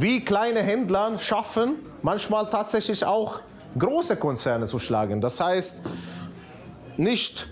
wie 0.00 0.24
kleine 0.24 0.60
Händler 0.60 1.18
schaffen, 1.18 1.76
manchmal 2.02 2.48
tatsächlich 2.48 3.04
auch 3.04 3.40
große 3.78 4.16
Konzerne 4.16 4.66
zu 4.66 4.78
schlagen. 4.78 5.20
Das 5.20 5.40
heißt, 5.40 5.82
nicht 6.96 7.48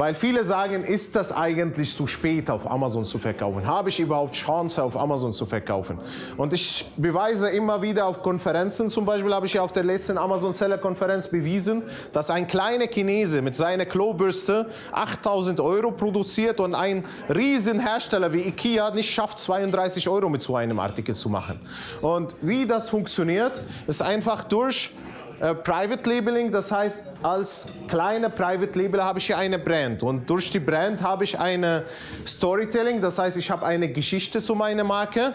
weil 0.00 0.14
viele 0.14 0.44
sagen, 0.44 0.82
ist 0.82 1.14
das 1.14 1.30
eigentlich 1.30 1.94
zu 1.94 2.06
spät 2.06 2.48
auf 2.48 2.70
Amazon 2.70 3.04
zu 3.04 3.18
verkaufen? 3.18 3.66
Habe 3.66 3.90
ich 3.90 4.00
überhaupt 4.00 4.34
Chance 4.34 4.82
auf 4.82 4.96
Amazon 4.96 5.30
zu 5.30 5.44
verkaufen? 5.44 5.98
Und 6.38 6.54
ich 6.54 6.86
beweise 6.96 7.50
immer 7.50 7.82
wieder 7.82 8.06
auf 8.06 8.22
Konferenzen, 8.22 8.88
zum 8.88 9.04
Beispiel 9.04 9.34
habe 9.34 9.44
ich 9.44 9.52
ja 9.52 9.60
auf 9.60 9.72
der 9.72 9.84
letzten 9.84 10.16
Amazon 10.16 10.54
Seller 10.54 10.78
Konferenz 10.78 11.28
bewiesen, 11.28 11.82
dass 12.12 12.30
ein 12.30 12.46
kleiner 12.46 12.86
Chinese 12.86 13.42
mit 13.42 13.54
seiner 13.54 13.84
Klobürste 13.84 14.70
8000 14.92 15.60
Euro 15.60 15.90
produziert 15.90 16.60
und 16.60 16.74
ein 16.74 17.04
Riesenhersteller 17.28 18.32
wie 18.32 18.48
Ikea 18.48 18.92
nicht 18.92 19.10
schafft, 19.10 19.38
32 19.38 20.08
Euro 20.08 20.30
mit 20.30 20.40
so 20.40 20.56
einem 20.56 20.78
Artikel 20.78 21.14
zu 21.14 21.28
machen. 21.28 21.60
Und 22.00 22.34
wie 22.40 22.66
das 22.66 22.88
funktioniert, 22.88 23.60
ist 23.86 24.00
einfach 24.00 24.44
durch 24.44 24.92
äh, 25.40 25.54
Private 25.54 26.08
Labeling, 26.08 26.52
das 26.52 26.70
heißt, 26.70 27.00
als 27.22 27.68
kleiner 27.88 28.28
Private 28.28 28.78
Label 28.78 29.02
habe 29.02 29.18
ich 29.18 29.26
hier 29.26 29.38
eine 29.38 29.58
Brand 29.58 30.02
und 30.02 30.28
durch 30.28 30.50
die 30.50 30.60
Brand 30.60 31.02
habe 31.02 31.24
ich 31.24 31.38
eine 31.38 31.84
Storytelling, 32.26 33.00
das 33.00 33.18
heißt, 33.18 33.38
ich 33.38 33.50
habe 33.50 33.64
eine 33.64 33.90
Geschichte 33.90 34.40
zu 34.40 34.54
meiner 34.54 34.84
Marke. 34.84 35.32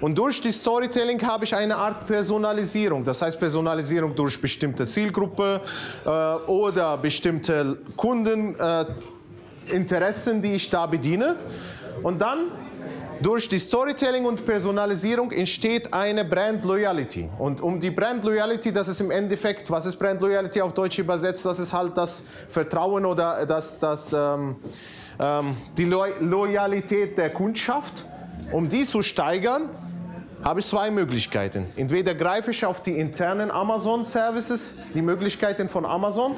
Und 0.00 0.18
durch 0.18 0.40
die 0.42 0.52
Storytelling 0.52 1.26
habe 1.26 1.44
ich 1.44 1.54
eine 1.54 1.74
Art 1.74 2.06
Personalisierung. 2.06 3.02
Das 3.02 3.22
heißt 3.22 3.40
Personalisierung 3.40 4.14
durch 4.14 4.38
bestimmte 4.38 4.84
Zielgruppe 4.84 5.58
äh, 6.04 6.10
oder 6.50 6.98
bestimmte 6.98 7.78
Kundeninteressen, 7.96 10.38
äh, 10.38 10.42
die 10.42 10.52
ich 10.54 10.68
da 10.68 10.84
bediene. 10.86 11.36
Und 12.02 12.20
dann 12.20 12.50
durch 13.20 13.48
die 13.48 13.58
Storytelling 13.58 14.24
und 14.24 14.44
Personalisierung 14.44 15.32
entsteht 15.32 15.92
eine 15.92 16.24
Brand 16.24 16.64
Loyalty. 16.64 17.28
Und 17.38 17.60
um 17.60 17.80
die 17.80 17.90
Brand 17.90 18.24
Loyalty, 18.24 18.72
das 18.72 18.88
ist 18.88 19.00
im 19.00 19.10
Endeffekt, 19.10 19.70
was 19.70 19.86
ist 19.86 19.96
Brand 19.96 20.20
Loyalty 20.20 20.60
auf 20.60 20.72
Deutsch 20.72 20.98
übersetzt? 20.98 21.44
Das 21.44 21.58
ist 21.58 21.72
halt 21.72 21.96
das 21.96 22.24
Vertrauen 22.48 23.04
oder 23.04 23.46
das, 23.46 23.78
das, 23.78 24.12
ähm, 24.12 24.56
ähm, 25.18 25.56
die 25.76 25.84
Lo 25.84 26.04
Loyalität 26.20 27.16
der 27.18 27.30
Kundschaft. 27.30 28.04
Um 28.52 28.68
die 28.68 28.84
zu 28.84 29.02
steigern, 29.02 29.70
habe 30.42 30.60
ich 30.60 30.66
zwei 30.66 30.90
Möglichkeiten. 30.90 31.66
Entweder 31.76 32.14
greife 32.14 32.50
ich 32.52 32.64
auf 32.64 32.82
die 32.82 32.98
internen 32.98 33.50
Amazon-Services, 33.50 34.78
die 34.94 35.02
Möglichkeiten 35.02 35.68
von 35.68 35.84
Amazon. 35.84 36.36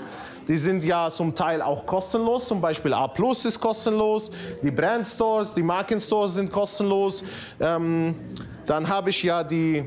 Die 0.49 0.57
sind 0.57 0.83
ja 0.83 1.11
zum 1.11 1.35
Teil 1.35 1.61
auch 1.61 1.85
kostenlos, 1.85 2.49
zum 2.49 2.61
Beispiel 2.61 2.95
A 2.95 3.07
Plus 3.07 3.45
ist 3.45 3.61
kostenlos, 3.61 4.31
die 4.63 4.71
Brandstores, 4.71 5.53
die 5.53 5.63
Markenstores 5.63 6.35
sind 6.35 6.51
kostenlos. 6.51 7.23
Ähm, 7.61 8.15
dann 8.65 8.89
habe 8.89 9.11
ich 9.11 9.23
ja 9.23 9.45
die 9.45 9.87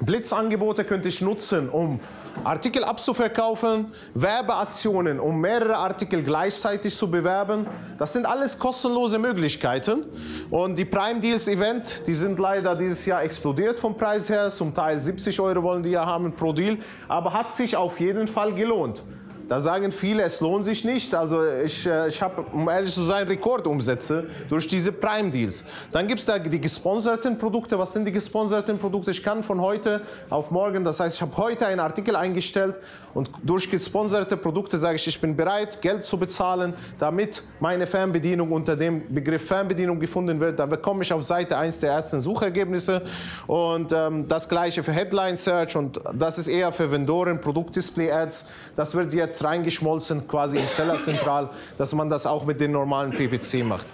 Blitzangebote, 0.00 0.84
könnte 0.84 1.08
ich 1.08 1.20
nutzen, 1.20 1.68
um 1.68 1.98
Artikel 2.44 2.84
abzuverkaufen, 2.84 3.86
Werbeaktionen, 4.14 5.18
um 5.18 5.40
mehrere 5.40 5.76
Artikel 5.76 6.22
gleichzeitig 6.22 6.94
zu 6.94 7.10
bewerben. 7.10 7.66
Das 7.98 8.12
sind 8.12 8.26
alles 8.26 8.58
kostenlose 8.58 9.18
Möglichkeiten. 9.18 10.04
Und 10.50 10.78
die 10.78 10.84
Prime 10.84 11.18
Deals 11.18 11.48
Event, 11.48 12.06
die 12.06 12.14
sind 12.14 12.38
leider 12.38 12.76
dieses 12.76 13.04
Jahr 13.06 13.22
explodiert 13.22 13.78
vom 13.78 13.96
Preis 13.96 14.28
her. 14.28 14.50
Zum 14.50 14.74
Teil 14.74 15.00
70 15.00 15.40
Euro 15.40 15.62
wollen 15.62 15.82
die 15.82 15.90
ja 15.90 16.06
haben 16.06 16.32
pro 16.32 16.52
Deal, 16.52 16.78
aber 17.08 17.32
hat 17.32 17.52
sich 17.52 17.76
auf 17.76 17.98
jeden 17.98 18.28
Fall 18.28 18.54
gelohnt. 18.54 19.02
Da 19.48 19.60
sagen 19.60 19.92
viele, 19.92 20.24
es 20.24 20.40
lohnt 20.40 20.64
sich 20.64 20.84
nicht. 20.84 21.14
Also 21.14 21.44
ich, 21.44 21.86
äh, 21.86 22.08
ich 22.08 22.20
habe, 22.20 22.44
um 22.52 22.68
ehrlich 22.68 22.92
zu 22.92 23.02
sein, 23.02 23.28
Rekordumsätze 23.28 24.26
durch 24.48 24.66
diese 24.66 24.90
Prime-Deals. 24.90 25.64
Dann 25.92 26.08
gibt 26.08 26.18
es 26.18 26.26
da 26.26 26.36
die 26.38 26.60
gesponserten 26.60 27.38
Produkte. 27.38 27.78
Was 27.78 27.92
sind 27.92 28.06
die 28.06 28.12
gesponserten 28.12 28.76
Produkte? 28.76 29.12
Ich 29.12 29.22
kann 29.22 29.44
von 29.44 29.60
heute 29.60 30.02
auf 30.30 30.50
morgen, 30.50 30.82
das 30.82 30.98
heißt, 30.98 31.16
ich 31.16 31.22
habe 31.22 31.36
heute 31.36 31.66
einen 31.66 31.80
Artikel 31.80 32.16
eingestellt 32.16 32.76
und 33.16 33.30
durch 33.42 33.70
gesponserte 33.70 34.36
Produkte 34.36 34.76
sage 34.76 34.96
ich, 34.96 35.06
ich 35.06 35.18
bin 35.18 35.34
bereit, 35.34 35.80
Geld 35.80 36.04
zu 36.04 36.18
bezahlen, 36.18 36.74
damit 36.98 37.42
meine 37.60 37.86
Fernbedienung 37.86 38.52
unter 38.52 38.76
dem 38.76 39.10
Begriff 39.12 39.46
Fernbedienung 39.46 39.98
gefunden 39.98 40.38
wird. 40.38 40.58
Dann 40.58 40.68
bekomme 40.68 41.02
ich 41.02 41.10
auf 41.14 41.22
Seite 41.22 41.56
1 41.56 41.80
der 41.80 41.92
ersten 41.92 42.20
Suchergebnisse. 42.20 43.00
Und 43.46 43.90
ähm, 43.90 44.28
das 44.28 44.46
gleiche 44.46 44.82
für 44.82 44.92
Headline 44.92 45.34
Search 45.34 45.76
und 45.76 45.98
das 46.12 46.36
ist 46.36 46.48
eher 46.48 46.70
für 46.72 46.92
Vendoren, 46.92 47.40
Produktdisplay 47.40 48.12
Ads. 48.12 48.50
Das 48.76 48.94
wird 48.94 49.14
jetzt 49.14 49.42
reingeschmolzen 49.42 50.28
quasi 50.28 50.58
in 50.58 50.66
Seller 50.66 51.00
Zentral, 51.00 51.48
dass 51.78 51.94
man 51.94 52.10
das 52.10 52.26
auch 52.26 52.44
mit 52.44 52.60
den 52.60 52.72
normalen 52.72 53.12
PPC 53.12 53.64
macht. 53.64 53.86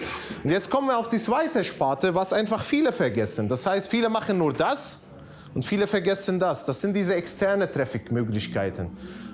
Und 0.43 0.51
jetzt 0.51 0.69
kommen 0.69 0.89
wir 0.89 0.99
auf 0.99 1.09
die 1.09 1.19
zweite 1.19 1.63
Sparte, 1.63 2.13
was 2.13 2.33
einfach 2.33 2.65
viele 2.65 2.91
vergessen. 2.91 3.47
Das 3.47 3.65
heißt, 3.67 3.89
viele 3.89 4.09
machen 4.09 4.39
nur 4.39 4.53
das 4.53 5.03
und 5.55 5.65
viele 5.65 5.87
vergessen 5.87 6.39
das. 6.39 6.65
Das 6.65 6.81
sind 6.81 6.95
diese 6.95 7.15
externe 7.15 7.71
Traffic-Möglichkeiten. 7.71 8.91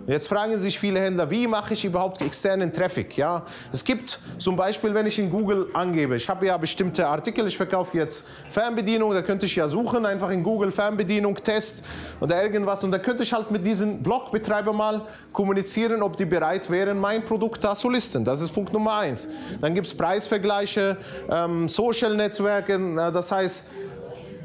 Jetzt 0.08 0.28
fragen 0.28 0.56
sich 0.56 0.78
viele 0.78 1.00
Händler, 1.00 1.30
wie 1.30 1.46
mache 1.46 1.74
ich 1.74 1.84
überhaupt 1.84 2.22
externen 2.22 2.72
Traffic? 2.72 3.18
Ja, 3.18 3.44
es 3.70 3.84
gibt 3.84 4.18
zum 4.38 4.56
Beispiel, 4.56 4.94
wenn 4.94 5.04
ich 5.04 5.18
in 5.18 5.28
Google 5.28 5.68
angebe, 5.74 6.16
ich 6.16 6.26
habe 6.30 6.46
ja 6.46 6.56
bestimmte 6.56 7.06
Artikel, 7.06 7.46
ich 7.46 7.58
verkaufe 7.58 7.98
jetzt 7.98 8.26
Fernbedienung, 8.48 9.12
da 9.12 9.20
könnte 9.20 9.44
ich 9.44 9.54
ja 9.54 9.68
suchen, 9.68 10.06
einfach 10.06 10.30
in 10.30 10.42
Google 10.42 10.70
Fernbedienung, 10.70 11.34
Test 11.36 11.84
oder 12.22 12.42
irgendwas 12.42 12.82
und 12.84 12.90
da 12.90 12.98
könnte 12.98 13.22
ich 13.22 13.34
halt 13.34 13.50
mit 13.50 13.66
diesen 13.66 14.02
Blogbetreiber 14.02 14.72
mal 14.72 15.02
kommunizieren, 15.30 16.00
ob 16.00 16.16
die 16.16 16.24
bereit 16.24 16.70
wären, 16.70 16.98
mein 16.98 17.22
Produkt 17.22 17.62
da 17.62 17.74
zu 17.74 17.90
listen. 17.90 18.24
Das 18.24 18.40
ist 18.40 18.50
Punkt 18.54 18.72
Nummer 18.72 18.96
eins. 18.96 19.28
Dann 19.60 19.74
gibt 19.74 19.88
es 19.88 19.94
Preisvergleiche, 19.94 20.96
ähm, 21.30 21.68
Social-Netzwerke, 21.68 23.10
das 23.12 23.30
heißt, 23.30 23.70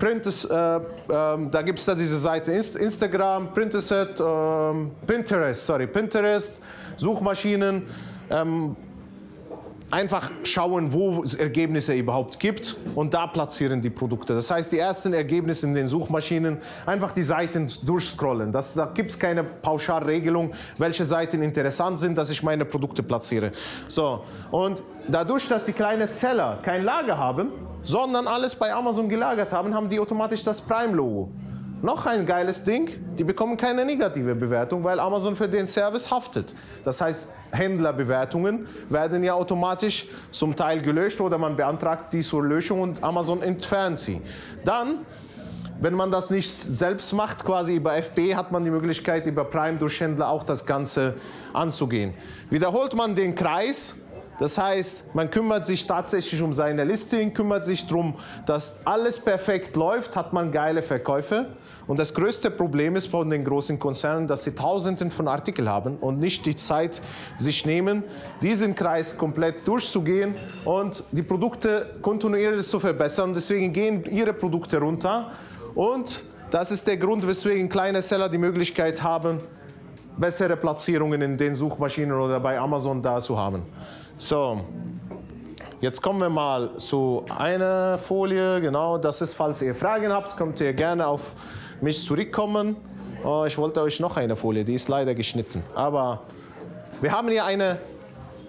Print 0.03 0.25
äh, 0.25 0.75
äh, 0.75 0.81
da 1.07 1.61
gibt 1.61 1.79
es 1.79 1.85
da 1.85 1.95
diese 1.95 2.17
Seite 2.17 2.51
Instagram, 2.51 3.53
Printerset, 3.53 4.19
äh, 4.19 4.73
Pinterest, 5.07 5.65
sorry, 5.65 5.87
Pinterest, 5.87 6.61
Suchmaschinen. 6.97 7.83
Ähm, 8.29 8.75
einfach 9.93 10.31
schauen, 10.43 10.91
wo 10.91 11.21
es 11.21 11.35
Ergebnisse 11.35 11.93
überhaupt 11.93 12.39
gibt 12.39 12.75
und 12.95 13.13
da 13.13 13.27
platzieren 13.27 13.79
die 13.79 13.91
Produkte. 13.91 14.33
Das 14.33 14.49
heißt, 14.49 14.71
die 14.71 14.79
ersten 14.79 15.13
Ergebnisse 15.13 15.67
in 15.67 15.75
den 15.75 15.87
Suchmaschinen, 15.87 16.57
einfach 16.87 17.11
die 17.11 17.21
Seiten 17.21 17.71
durchscrollen. 17.83 18.51
Das, 18.51 18.73
da 18.73 18.85
gibt 18.85 19.11
es 19.11 19.19
keine 19.19 19.43
Pauschalregelung, 19.43 20.51
welche 20.79 21.05
Seiten 21.05 21.43
interessant 21.43 21.99
sind, 21.99 22.17
dass 22.17 22.31
ich 22.31 22.41
meine 22.41 22.65
Produkte 22.65 23.03
platziere. 23.03 23.51
So, 23.87 24.23
und 24.49 24.81
dadurch, 25.07 25.47
dass 25.47 25.65
die 25.65 25.73
kleinen 25.73 26.07
Seller 26.07 26.59
kein 26.63 26.83
Lager 26.83 27.15
haben, 27.15 27.51
sondern 27.83 28.25
alles 28.25 28.55
bei 28.55 28.73
Amazon 28.73 29.07
gelagert 29.07 29.51
haben, 29.51 29.75
haben 29.75 29.89
die 29.89 29.99
automatisch 29.99 30.43
das 30.43 30.59
Prime-Logo. 30.59 31.29
Noch 31.83 32.05
ein 32.05 32.25
geiles 32.25 32.63
Ding, 32.63 32.89
die 33.19 33.25
bekommen 33.25 33.57
keine 33.57 33.83
negative 33.83 34.35
Bewertung, 34.35 34.85
weil 34.85 35.01
Amazon 35.01 35.35
für 35.35 35.49
den 35.49 35.67
Service 35.67 36.09
haftet. 36.09 36.55
Das 36.85 37.01
heißt, 37.01 37.33
Händlerbewertungen 37.51 38.65
werden 38.87 39.21
ja 39.21 39.33
automatisch 39.33 40.07
zum 40.31 40.55
Teil 40.55 40.81
gelöscht 40.81 41.19
oder 41.19 41.37
man 41.37 41.57
beantragt 41.57 42.13
die 42.13 42.21
zur 42.21 42.45
Löschung 42.45 42.79
und 42.79 43.03
Amazon 43.03 43.41
entfernt 43.41 43.99
sie. 43.99 44.21
Dann 44.63 44.99
wenn 45.81 45.95
man 45.95 46.11
das 46.11 46.29
nicht 46.29 46.53
selbst 46.55 47.11
macht, 47.11 47.43
quasi 47.43 47.75
über 47.75 47.97
FB, 47.97 48.35
hat 48.35 48.53
man 48.53 48.63
die 48.63 48.71
Möglichkeit, 48.71 49.25
über 49.25 49.43
Prime 49.43 49.77
durch 49.77 49.99
Händler 49.99 50.29
auch 50.29 50.43
das 50.43 50.65
Ganze 50.65 51.15
anzugehen. 51.51 52.13
Wiederholt 52.49 52.95
man 52.95 53.15
den 53.15 53.35
Kreis, 53.35 53.97
Das 54.39 54.57
heißt, 54.57 55.13
man 55.13 55.29
kümmert 55.29 55.65
sich 55.65 55.85
tatsächlich 55.85 56.41
um 56.41 56.53
seine 56.53 56.83
Listing, 56.83 57.33
kümmert 57.33 57.65
sich 57.65 57.85
darum, 57.87 58.15
dass 58.45 58.85
alles 58.85 59.19
perfekt 59.19 59.75
läuft, 59.75 60.15
hat 60.15 60.33
man 60.33 60.51
geile 60.51 60.81
Verkäufe. 60.81 61.47
Und 61.85 61.99
das 61.99 62.13
größte 62.13 62.49
Problem 62.49 62.95
ist 62.95 63.07
von 63.07 63.29
den 63.29 63.43
großen 63.43 63.77
Konzernen, 63.77 64.27
dass 64.27 64.43
sie 64.43 64.55
Tausenden 64.55 65.11
von 65.11 65.27
Artikeln 65.27 65.69
haben 65.69 65.97
und 65.97 66.19
nicht 66.19 66.45
die 66.45 66.55
Zeit 66.55 67.01
sich 67.37 67.65
nehmen, 67.65 68.03
diesen 68.41 68.73
Kreis 68.73 69.17
komplett 69.17 69.67
durchzugehen 69.67 70.35
und 70.65 71.03
die 71.11 71.23
Produkte 71.23 71.97
kontinuierlich 72.01 72.67
zu 72.67 72.79
verbessern. 72.79 73.33
Deswegen 73.33 73.71
gehen 73.71 74.05
ihre 74.05 74.33
Produkte 74.33 74.79
runter. 74.79 75.31
Und 75.75 76.23
das 76.49 76.71
ist 76.71 76.87
der 76.87 76.97
Grund, 76.97 77.27
weswegen 77.27 77.67
kleine 77.69 78.01
Seller 78.01 78.29
die 78.29 78.37
Möglichkeit 78.37 79.03
haben, 79.03 79.39
bessere 80.17 80.55
Platzierungen 80.55 81.21
in 81.21 81.37
den 81.37 81.55
Suchmaschinen 81.55 82.13
oder 82.13 82.39
bei 82.39 82.59
Amazon 82.59 83.01
da 83.01 83.19
zu 83.19 83.37
haben. 83.37 83.63
So, 84.23 84.61
jetzt 85.81 86.01
kommen 86.01 86.21
wir 86.21 86.29
mal 86.29 86.77
zu 86.77 87.25
einer 87.37 87.97
Folie. 87.97 88.61
Genau, 88.61 88.97
das 88.97 89.19
ist, 89.21 89.33
falls 89.33 89.61
ihr 89.61 89.75
Fragen 89.75 90.13
habt, 90.13 90.37
könnt 90.37 90.61
ihr 90.61 90.71
gerne 90.71 91.05
auf 91.05 91.33
mich 91.81 92.01
zurückkommen. 92.01 92.77
Oh, 93.21 93.43
ich 93.45 93.57
wollte 93.57 93.81
euch 93.81 93.99
noch 93.99 94.15
eine 94.15 94.37
Folie, 94.37 94.63
die 94.63 94.75
ist 94.75 94.87
leider 94.87 95.13
geschnitten. 95.13 95.61
Aber 95.75 96.21
wir 97.01 97.11
haben 97.11 97.27
hier 97.27 97.43
eine 97.43 97.79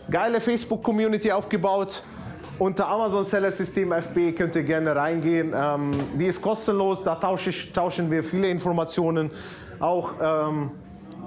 geile 0.09 0.41
Facebook-Community 0.41 1.33
aufgebaut. 1.33 2.05
Unter 2.61 2.87
Amazon 2.87 3.25
Seller 3.25 3.51
System 3.51 3.91
FB 3.91 4.37
könnt 4.37 4.55
ihr 4.55 4.63
gerne 4.63 4.95
reingehen. 4.95 5.53
Ähm, 5.57 5.99
die 6.17 6.27
ist 6.27 6.41
kostenlos, 6.41 7.03
da 7.03 7.17
tauschen 7.17 8.13
wir 8.13 8.23
viele 8.23 8.49
Informationen, 8.49 9.29
auch 9.81 10.13
ähm, 10.23 10.71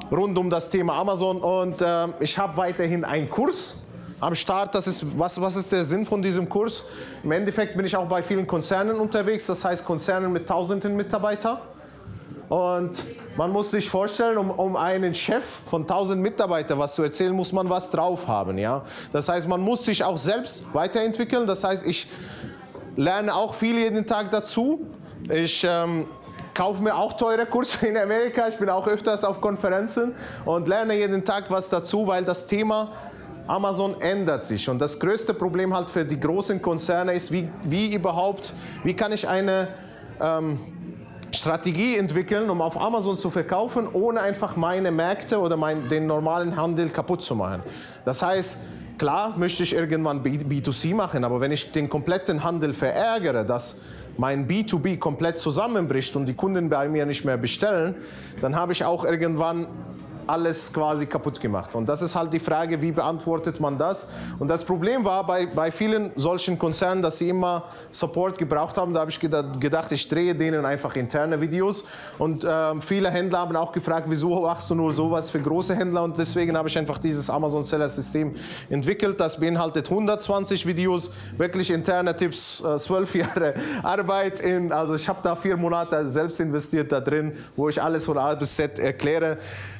rund 0.09 0.37
um 0.37 0.49
das 0.49 0.69
Thema 0.69 0.93
Amazon. 0.93 1.41
Und 1.41 1.83
ähm, 1.85 2.13
ich 2.21 2.37
habe 2.37 2.55
weiterhin 2.55 3.03
einen 3.03 3.29
Kurs 3.29 3.75
am 4.19 4.35
Start. 4.35 4.73
Das 4.75 4.87
ist, 4.87 5.17
was, 5.17 5.39
was 5.39 5.55
ist 5.55 5.71
der 5.71 5.83
Sinn 5.83 6.05
von 6.05 6.21
diesem 6.21 6.47
Kurs? 6.49 6.83
Im 7.23 7.31
Endeffekt 7.31 7.75
bin 7.75 7.85
ich 7.85 7.95
auch 7.95 8.07
bei 8.07 8.21
vielen 8.21 8.47
Konzernen 8.47 8.95
unterwegs, 8.95 9.45
das 9.47 9.63
heißt 9.63 9.85
Konzernen 9.85 10.31
mit 10.31 10.47
tausenden 10.47 10.95
Mitarbeitern. 10.95 11.59
Und 12.49 13.03
man 13.35 13.51
muss 13.51 13.71
sich 13.71 13.89
vorstellen, 13.89 14.37
um, 14.37 14.51
um 14.51 14.77
einen 14.77 15.13
Chef 15.13 15.43
von 15.69 15.81
1000 15.81 16.21
Mitarbeitern 16.21 16.79
was 16.79 16.95
zu 16.95 17.03
erzählen, 17.03 17.33
muss 17.33 17.51
man 17.51 17.69
was 17.69 17.89
drauf 17.91 18.25
haben. 18.27 18.57
Ja? 18.57 18.83
Das 19.11 19.27
heißt, 19.27 19.47
man 19.49 19.59
muss 19.59 19.83
sich 19.83 20.03
auch 20.03 20.17
selbst 20.17 20.63
weiterentwickeln. 20.73 21.45
Das 21.45 21.63
heißt, 21.65 21.85
ich 21.85 22.07
lerne 22.95 23.35
auch 23.35 23.53
viel 23.53 23.77
jeden 23.77 24.07
Tag 24.07 24.31
dazu. 24.31 24.87
Ich 25.29 25.65
ähm, 25.69 26.07
kaufe 26.53 26.81
mir 26.81 26.95
auch 26.95 27.13
teure 27.13 27.45
Kurse 27.45 27.85
in 27.85 27.97
Amerika. 27.97 28.47
Ich 28.47 28.55
bin 28.55 28.69
auch 28.69 28.87
öfters 28.87 29.25
auf 29.25 29.41
Konferenzen 29.41 30.15
und 30.45 30.69
lerne 30.69 30.95
jeden 30.95 31.25
Tag 31.25 31.51
was 31.51 31.67
dazu, 31.67 32.07
weil 32.07 32.23
das 32.23 32.47
Thema 32.47 32.93
Amazon 33.47 33.99
ändert 34.01 34.43
sich. 34.43 34.69
Und 34.69 34.79
das 34.79 34.99
größte 34.99 35.33
Problem 35.33 35.75
halt 35.75 35.89
für 35.89 36.05
die 36.05 36.19
großen 36.19 36.61
Konzerne 36.61 37.13
ist, 37.13 37.31
wie, 37.31 37.49
wie 37.63 37.93
überhaupt, 37.93 38.53
wie 38.83 38.93
kann 38.93 39.11
ich 39.11 39.27
eine 39.27 39.69
ähm, 40.21 40.59
Strategie 41.33 41.97
entwickeln, 41.97 42.49
um 42.49 42.61
auf 42.61 42.79
Amazon 42.79 43.17
zu 43.17 43.29
verkaufen, 43.29 43.87
ohne 43.91 44.21
einfach 44.21 44.55
meine 44.55 44.91
Märkte 44.91 45.39
oder 45.39 45.57
mein, 45.57 45.87
den 45.89 46.07
normalen 46.07 46.55
Handel 46.55 46.89
kaputt 46.89 47.21
zu 47.21 47.35
machen. 47.35 47.61
Das 48.05 48.21
heißt, 48.21 48.57
klar 48.97 49.33
möchte 49.37 49.63
ich 49.63 49.73
irgendwann 49.73 50.23
B2C 50.23 50.95
machen, 50.95 51.23
aber 51.23 51.41
wenn 51.41 51.51
ich 51.51 51.71
den 51.71 51.89
kompletten 51.89 52.43
Handel 52.43 52.73
verärgere, 52.73 53.43
dass 53.43 53.81
mein 54.17 54.47
B2B 54.47 54.97
komplett 54.97 55.37
zusammenbricht 55.37 56.15
und 56.15 56.25
die 56.25 56.33
Kunden 56.33 56.69
bei 56.69 56.89
mir 56.89 57.05
nicht 57.05 57.23
mehr 57.23 57.37
bestellen, 57.37 57.95
dann 58.41 58.55
habe 58.55 58.71
ich 58.71 58.83
auch 58.83 59.05
irgendwann 59.05 59.67
alles 60.27 60.71
quasi 60.71 61.05
kaputt 61.05 61.39
gemacht. 61.39 61.73
Und 61.75 61.87
das 61.87 62.01
ist 62.01 62.15
halt 62.15 62.33
die 62.33 62.39
Frage, 62.39 62.81
wie 62.81 62.91
beantwortet 62.91 63.59
man 63.59 63.77
das? 63.77 64.07
Und 64.39 64.47
das 64.47 64.63
Problem 64.63 65.03
war 65.05 65.25
bei, 65.25 65.45
bei 65.45 65.71
vielen 65.71 66.11
solchen 66.15 66.57
Konzernen, 66.57 67.01
dass 67.01 67.17
sie 67.17 67.29
immer 67.29 67.63
Support 67.91 68.37
gebraucht 68.37 68.77
haben. 68.77 68.93
Da 68.93 69.01
habe 69.01 69.11
ich 69.11 69.19
gedacht, 69.19 69.91
ich 69.91 70.07
drehe 70.07 70.35
denen 70.35 70.65
einfach 70.65 70.95
interne 70.95 71.39
Videos. 71.39 71.85
Und 72.17 72.43
äh, 72.43 72.81
viele 72.81 73.09
Händler 73.09 73.39
haben 73.39 73.55
auch 73.55 73.71
gefragt, 73.71 74.07
wieso 74.09 74.41
machst 74.41 74.69
du 74.69 74.75
nur 74.75 74.93
sowas 74.93 75.29
für 75.29 75.39
große 75.39 75.75
Händler? 75.75 76.03
Und 76.03 76.17
deswegen 76.17 76.57
habe 76.57 76.67
ich 76.67 76.77
einfach 76.77 76.99
dieses 76.99 77.29
Amazon 77.29 77.63
Seller 77.63 77.87
System 77.87 78.35
entwickelt. 78.69 79.19
Das 79.19 79.39
beinhaltet 79.39 79.89
120 79.89 80.65
Videos, 80.65 81.11
wirklich 81.37 81.71
interne 81.71 82.15
Tipps, 82.15 82.63
äh, 82.63 82.77
zwölf 82.77 83.13
äh, 83.15 83.19
Jahre 83.19 83.53
Arbeit. 83.83 84.39
In, 84.41 84.71
also 84.71 84.95
ich 84.95 85.07
habe 85.07 85.19
da 85.23 85.35
vier 85.35 85.57
Monate 85.57 86.05
selbst 86.07 86.39
investiert 86.39 86.91
da 86.91 86.99
drin, 86.99 87.33
wo 87.55 87.69
ich 87.69 87.81
alles 87.81 88.05
von 88.05 88.17
A 88.17 88.33
bis 88.35 88.55
Z 88.55 88.79
erkläre. 88.79 89.37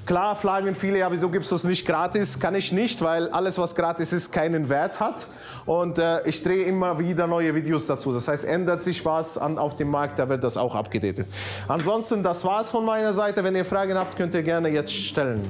Klar 0.08 0.38
fragen 0.38 0.74
viele, 0.74 1.00
ja, 1.00 1.12
wieso 1.12 1.28
gibst 1.28 1.52
du 1.52 1.56
es 1.56 1.66
nicht 1.66 1.86
gratis? 1.86 2.40
Kann 2.40 2.56
ich 2.56 2.72
nicht, 2.72 3.02
weil 3.02 3.28
alles, 3.28 3.58
was 3.58 3.76
gratis 3.76 4.14
ist, 4.14 4.32
keinen 4.32 4.70
Wert 4.70 5.02
hat. 5.02 5.28
Und 5.66 6.00
äh, 6.00 6.26
ich 6.26 6.42
drehe 6.42 6.64
immer 6.64 6.98
wieder 6.98 7.28
neue 7.28 7.54
Videos 7.54 7.88
dazu. 7.88 8.14
Das 8.14 8.26
heißt, 8.30 8.46
ändert 8.46 8.84
sich 8.84 9.04
was 9.04 9.38
an, 9.38 9.58
auf 9.58 9.76
dem 9.76 9.90
Markt, 9.92 10.18
da 10.18 10.30
wird 10.30 10.46
das 10.46 10.56
auch 10.56 10.76
abgedatet. 10.76 11.28
Ansonsten, 11.68 12.24
das 12.24 12.46
war 12.46 12.62
es 12.62 12.72
von 12.72 12.86
meiner 12.86 13.12
Seite. 13.12 13.44
Wenn 13.44 13.58
ihr 13.58 13.66
Fragen 13.66 13.98
habt, 13.98 14.16
könnt 14.16 14.34
ihr 14.34 14.44
gerne 14.44 14.70
jetzt 14.70 14.94
stellen. 14.94 15.42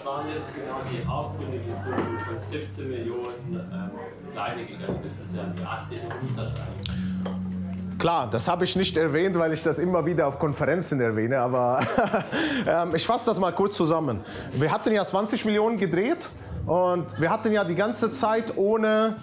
Was 0.00 0.06
waren 0.06 0.28
jetzt 0.28 0.46
genau 0.54 0.80
die 0.90 1.06
Hauptgründe, 1.06 1.60
wieso 1.66 1.90
du 1.90 2.24
von 2.24 2.40
17 2.40 2.88
Millionen 2.88 3.70
ähm, 3.70 3.90
pleite 4.32 4.64
gegangen 4.64 4.98
bist? 5.02 5.20
Das 5.20 5.26
ist 5.26 5.36
ja 5.36 5.42
Art, 5.42 5.90
den 5.90 6.00
Umsatz 6.22 6.52
eigentlich. 6.54 7.98
Klar, 7.98 8.30
das 8.30 8.48
habe 8.48 8.64
ich 8.64 8.76
nicht 8.76 8.96
erwähnt, 8.96 9.38
weil 9.38 9.52
ich 9.52 9.62
das 9.62 9.78
immer 9.78 10.06
wieder 10.06 10.26
auf 10.26 10.38
Konferenzen 10.38 11.02
erwähne, 11.02 11.40
aber 11.40 11.80
ähm, 12.66 12.94
ich 12.94 13.06
fasse 13.06 13.26
das 13.26 13.38
mal 13.40 13.52
kurz 13.52 13.76
zusammen. 13.76 14.20
Wir 14.54 14.72
hatten 14.72 14.90
ja 14.90 15.04
20 15.04 15.44
Millionen 15.44 15.76
gedreht 15.76 16.30
und 16.64 17.20
wir 17.20 17.28
hatten 17.28 17.52
ja 17.52 17.62
die 17.64 17.74
ganze 17.74 18.10
Zeit 18.10 18.56
ohne 18.56 19.16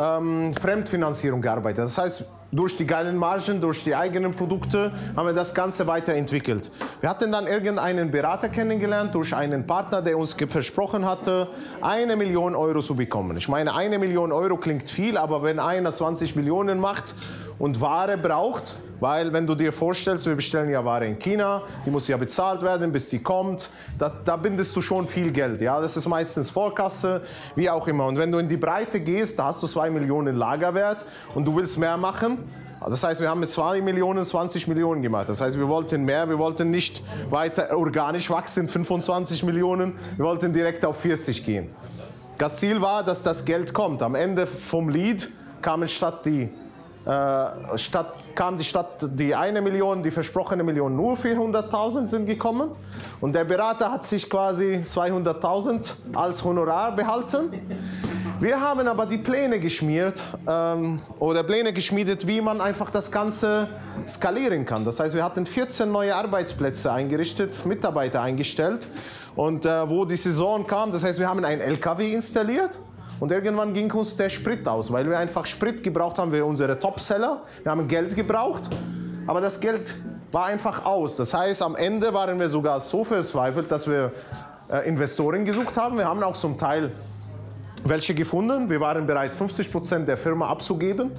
ähm, 0.00 0.54
Fremdfinanzierung 0.54 1.42
gearbeitet. 1.42 1.84
Das 1.84 1.98
heißt, 1.98 2.24
durch 2.52 2.76
die 2.76 2.86
geilen 2.86 3.16
Margen, 3.16 3.60
durch 3.60 3.84
die 3.84 3.94
eigenen 3.94 4.34
Produkte 4.34 4.90
haben 5.14 5.26
wir 5.26 5.34
das 5.34 5.54
Ganze 5.54 5.86
weiterentwickelt. 5.86 6.70
Wir 7.00 7.08
hatten 7.08 7.30
dann 7.30 7.46
irgendeinen 7.46 8.10
Berater 8.10 8.48
kennengelernt 8.48 9.14
durch 9.14 9.34
einen 9.34 9.66
Partner, 9.66 10.02
der 10.02 10.18
uns 10.18 10.32
versprochen 10.32 11.06
hatte, 11.06 11.48
eine 11.80 12.16
Million 12.16 12.56
Euro 12.56 12.80
zu 12.80 12.96
bekommen. 12.96 13.36
Ich 13.36 13.48
meine, 13.48 13.74
eine 13.74 13.98
Million 13.98 14.32
Euro 14.32 14.56
klingt 14.56 14.88
viel, 14.88 15.16
aber 15.16 15.42
wenn 15.42 15.60
einer 15.60 15.92
20 15.92 16.34
Millionen 16.34 16.80
macht 16.80 17.14
und 17.58 17.80
Ware 17.80 18.18
braucht, 18.18 18.74
weil 19.00 19.32
wenn 19.32 19.46
du 19.46 19.54
dir 19.54 19.72
vorstellst, 19.72 20.26
wir 20.26 20.36
bestellen 20.36 20.70
ja 20.70 20.84
Ware 20.84 21.06
in 21.06 21.18
China, 21.18 21.62
die 21.84 21.90
muss 21.90 22.06
ja 22.06 22.16
bezahlt 22.16 22.62
werden, 22.62 22.92
bis 22.92 23.08
die 23.08 23.20
kommt, 23.20 23.70
da, 23.98 24.12
da 24.24 24.36
bindest 24.36 24.76
du 24.76 24.82
schon 24.82 25.08
viel 25.08 25.32
Geld. 25.32 25.60
Ja? 25.60 25.80
Das 25.80 25.96
ist 25.96 26.06
meistens 26.06 26.50
Vorkasse, 26.50 27.22
wie 27.56 27.68
auch 27.68 27.88
immer. 27.88 28.06
Und 28.06 28.18
wenn 28.18 28.30
du 28.30 28.38
in 28.38 28.48
die 28.48 28.56
Breite 28.56 29.00
gehst, 29.00 29.38
da 29.38 29.46
hast 29.46 29.62
du 29.62 29.66
2 29.66 29.90
Millionen 29.90 30.36
Lagerwert 30.36 31.04
und 31.34 31.44
du 31.44 31.56
willst 31.56 31.78
mehr 31.78 31.96
machen, 31.96 32.38
das 32.88 33.04
heißt, 33.04 33.20
wir 33.20 33.28
haben 33.28 33.40
mit 33.40 33.50
2 33.50 33.82
Millionen 33.82 34.24
20 34.24 34.66
Millionen 34.66 35.02
gemacht. 35.02 35.28
Das 35.28 35.42
heißt, 35.42 35.58
wir 35.58 35.68
wollten 35.68 36.02
mehr, 36.04 36.28
wir 36.30 36.38
wollten 36.38 36.70
nicht 36.70 37.02
weiter 37.28 37.76
organisch 37.76 38.30
wachsen, 38.30 38.68
25 38.68 39.42
Millionen, 39.42 39.98
wir 40.16 40.24
wollten 40.24 40.52
direkt 40.54 40.84
auf 40.86 40.98
40 41.00 41.44
gehen. 41.44 41.68
Das 42.38 42.56
Ziel 42.56 42.80
war, 42.80 43.04
dass 43.04 43.22
das 43.22 43.44
Geld 43.44 43.74
kommt. 43.74 44.00
Am 44.00 44.14
Ende 44.14 44.46
vom 44.46 44.88
Lied 44.88 45.28
kamen 45.60 45.88
statt 45.88 46.24
die 46.24 46.48
äh, 47.06 48.00
kam 48.34 48.58
die 48.58 48.64
Stadt 48.64 49.06
die 49.18 49.34
eine 49.34 49.60
Million, 49.60 50.02
die 50.02 50.10
versprochene 50.10 50.62
Million, 50.62 50.94
nur 50.94 51.16
400.000 51.16 52.06
sind 52.06 52.26
gekommen. 52.26 52.70
Und 53.20 53.34
der 53.34 53.44
Berater 53.44 53.90
hat 53.90 54.04
sich 54.04 54.28
quasi 54.28 54.82
200.000 54.84 55.92
als 56.14 56.44
Honorar 56.44 56.94
behalten. 56.94 57.50
Wir 58.38 58.58
haben 58.60 58.88
aber 58.88 59.04
die 59.04 59.18
Pläne 59.18 59.60
geschmiert 59.60 60.22
ähm, 60.48 61.00
oder 61.18 61.42
Pläne 61.42 61.74
geschmiedet, 61.74 62.26
wie 62.26 62.40
man 62.40 62.60
einfach 62.62 62.90
das 62.90 63.12
Ganze 63.12 63.68
skalieren 64.08 64.64
kann. 64.64 64.84
Das 64.84 64.98
heißt, 64.98 65.14
wir 65.14 65.22
hatten 65.22 65.44
14 65.44 65.92
neue 65.92 66.16
Arbeitsplätze 66.16 66.90
eingerichtet, 66.90 67.66
Mitarbeiter 67.66 68.22
eingestellt. 68.22 68.88
Und 69.36 69.66
äh, 69.66 69.88
wo 69.88 70.04
die 70.04 70.16
Saison 70.16 70.66
kam, 70.66 70.90
das 70.90 71.04
heißt, 71.04 71.18
wir 71.18 71.28
haben 71.28 71.44
einen 71.44 71.60
LKW 71.60 72.12
installiert 72.12 72.78
und 73.20 73.30
irgendwann 73.30 73.74
ging 73.74 73.92
uns 73.92 74.16
der 74.16 74.30
Sprit 74.30 74.66
aus, 74.66 74.90
weil 74.90 75.08
wir 75.08 75.18
einfach 75.18 75.46
Sprit 75.46 75.82
gebraucht 75.82 76.18
haben 76.18 76.32
für 76.32 76.44
unsere 76.44 76.78
Topseller. 76.78 77.42
Wir 77.62 77.70
haben 77.70 77.86
Geld 77.86 78.16
gebraucht, 78.16 78.62
aber 79.26 79.40
das 79.40 79.60
Geld 79.60 79.94
war 80.32 80.46
einfach 80.46 80.84
aus. 80.84 81.16
Das 81.16 81.34
heißt, 81.34 81.62
am 81.62 81.76
Ende 81.76 82.12
waren 82.14 82.40
wir 82.40 82.48
sogar 82.48 82.80
so 82.80 83.04
verzweifelt, 83.04 83.70
dass 83.70 83.86
wir 83.86 84.12
äh, 84.70 84.88
Investoren 84.88 85.44
gesucht 85.44 85.76
haben. 85.76 85.98
Wir 85.98 86.06
haben 86.06 86.22
auch 86.22 86.36
zum 86.36 86.56
Teil 86.56 86.92
welche 87.84 88.14
gefunden. 88.14 88.68
Wir 88.70 88.80
waren 88.80 89.06
bereit, 89.06 89.34
50 89.34 89.70
Prozent 89.70 90.08
der 90.08 90.16
Firma 90.16 90.48
abzugeben. 90.48 91.10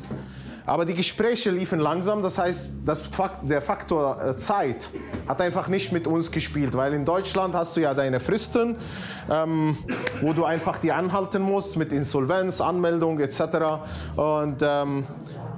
Aber 0.65 0.85
die 0.85 0.93
Gespräche 0.93 1.49
liefen 1.49 1.79
langsam, 1.79 2.21
das 2.21 2.37
heißt, 2.37 2.71
das 2.85 2.99
Fakt, 2.99 3.49
der 3.49 3.61
Faktor 3.61 4.21
äh, 4.23 4.35
Zeit 4.35 4.89
hat 5.27 5.41
einfach 5.41 5.67
nicht 5.67 5.91
mit 5.91 6.07
uns 6.07 6.31
gespielt, 6.31 6.75
weil 6.75 6.93
in 6.93 7.05
Deutschland 7.05 7.55
hast 7.55 7.75
du 7.75 7.81
ja 7.81 7.93
deine 7.93 8.19
Fristen, 8.19 8.75
ähm, 9.29 9.77
wo 10.21 10.33
du 10.33 10.45
einfach 10.45 10.77
die 10.77 10.91
anhalten 10.91 11.41
musst 11.41 11.77
mit 11.77 11.91
Insolvenz, 11.91 12.61
Anmeldung 12.61 13.19
etc. 13.19 13.41
Und 14.15 14.61
ähm, 14.61 15.05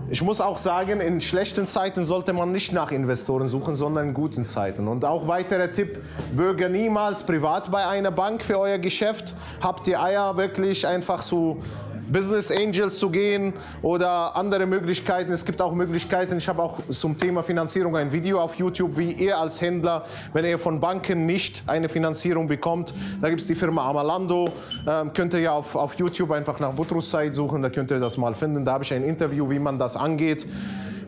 ich 0.09 0.21
muss 0.21 0.41
auch 0.41 0.57
sagen, 0.57 0.99
in 0.99 1.21
schlechten 1.21 1.65
Zeiten 1.65 2.03
sollte 2.03 2.33
man 2.33 2.51
nicht 2.51 2.73
nach 2.73 2.91
Investoren 2.91 3.47
suchen, 3.47 3.75
sondern 3.75 4.09
in 4.09 4.13
guten 4.13 4.45
Zeiten. 4.45 4.87
Und 4.87 5.05
auch 5.05 5.27
weiterer 5.27 5.71
Tipp, 5.71 6.01
bürge 6.33 6.69
niemals 6.69 7.23
privat 7.23 7.71
bei 7.71 7.85
einer 7.85 8.11
Bank 8.11 8.43
für 8.43 8.59
euer 8.59 8.77
Geschäft. 8.77 9.33
Habt 9.61 9.87
ihr 9.87 10.01
Eier 10.01 10.37
wirklich 10.37 10.85
einfach 10.85 11.21
so 11.21 11.63
Business 12.11 12.51
Angels 12.51 12.99
zu 12.99 13.09
gehen 13.09 13.53
oder 13.81 14.35
andere 14.35 14.65
Möglichkeiten. 14.65 15.31
Es 15.31 15.45
gibt 15.45 15.61
auch 15.61 15.73
Möglichkeiten, 15.73 16.37
ich 16.37 16.47
habe 16.47 16.61
auch 16.61 16.79
zum 16.89 17.17
Thema 17.17 17.43
Finanzierung 17.43 17.95
ein 17.95 18.11
Video 18.11 18.39
auf 18.39 18.55
YouTube, 18.55 18.97
wie 18.97 19.11
ihr 19.11 19.37
als 19.37 19.61
Händler, 19.61 20.05
wenn 20.33 20.45
ihr 20.45 20.59
von 20.59 20.79
Banken 20.79 21.25
nicht 21.25 21.63
eine 21.67 21.89
Finanzierung 21.89 22.47
bekommt, 22.47 22.93
da 23.21 23.29
gibt 23.29 23.41
es 23.41 23.47
die 23.47 23.55
Firma 23.55 23.89
Amalando, 23.89 24.49
ähm, 24.87 25.13
könnt 25.13 25.33
ihr 25.33 25.39
ja 25.39 25.51
auf, 25.51 25.75
auf 25.75 25.95
YouTube 25.95 26.31
einfach 26.31 26.59
nach 26.59 26.73
Butrus 26.73 27.09
Zeit 27.09 27.33
suchen, 27.33 27.61
da 27.61 27.69
könnt 27.69 27.91
ihr 27.91 27.99
das 27.99 28.17
mal 28.17 28.33
finden. 28.33 28.65
Da 28.65 28.73
habe 28.73 28.83
ich 28.83 28.93
ein 28.93 29.03
Interview, 29.03 29.49
wie 29.49 29.59
man 29.59 29.79
das 29.79 29.95
angeht. 29.95 30.45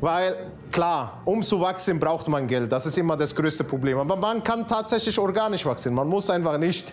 Weil 0.02 0.36
klar, 0.72 1.22
um 1.26 1.42
zu 1.42 1.60
wachsen 1.62 2.00
braucht 2.00 2.28
man 2.28 2.48
Geld. 2.48 2.72
Das 2.72 2.86
ist 2.86 2.98
immer 2.98 3.16
das 3.16 3.34
größte 3.34 3.64
Problem. 3.64 3.98
Aber 3.98 4.16
man 4.16 4.44
kann 4.44 4.68
tatsächlich 4.68 5.18
organisch 5.18 5.66
wachsen. 5.66 5.94
Man 5.94 6.08
muss 6.08 6.30
einfach 6.30 6.58
nicht 6.58 6.92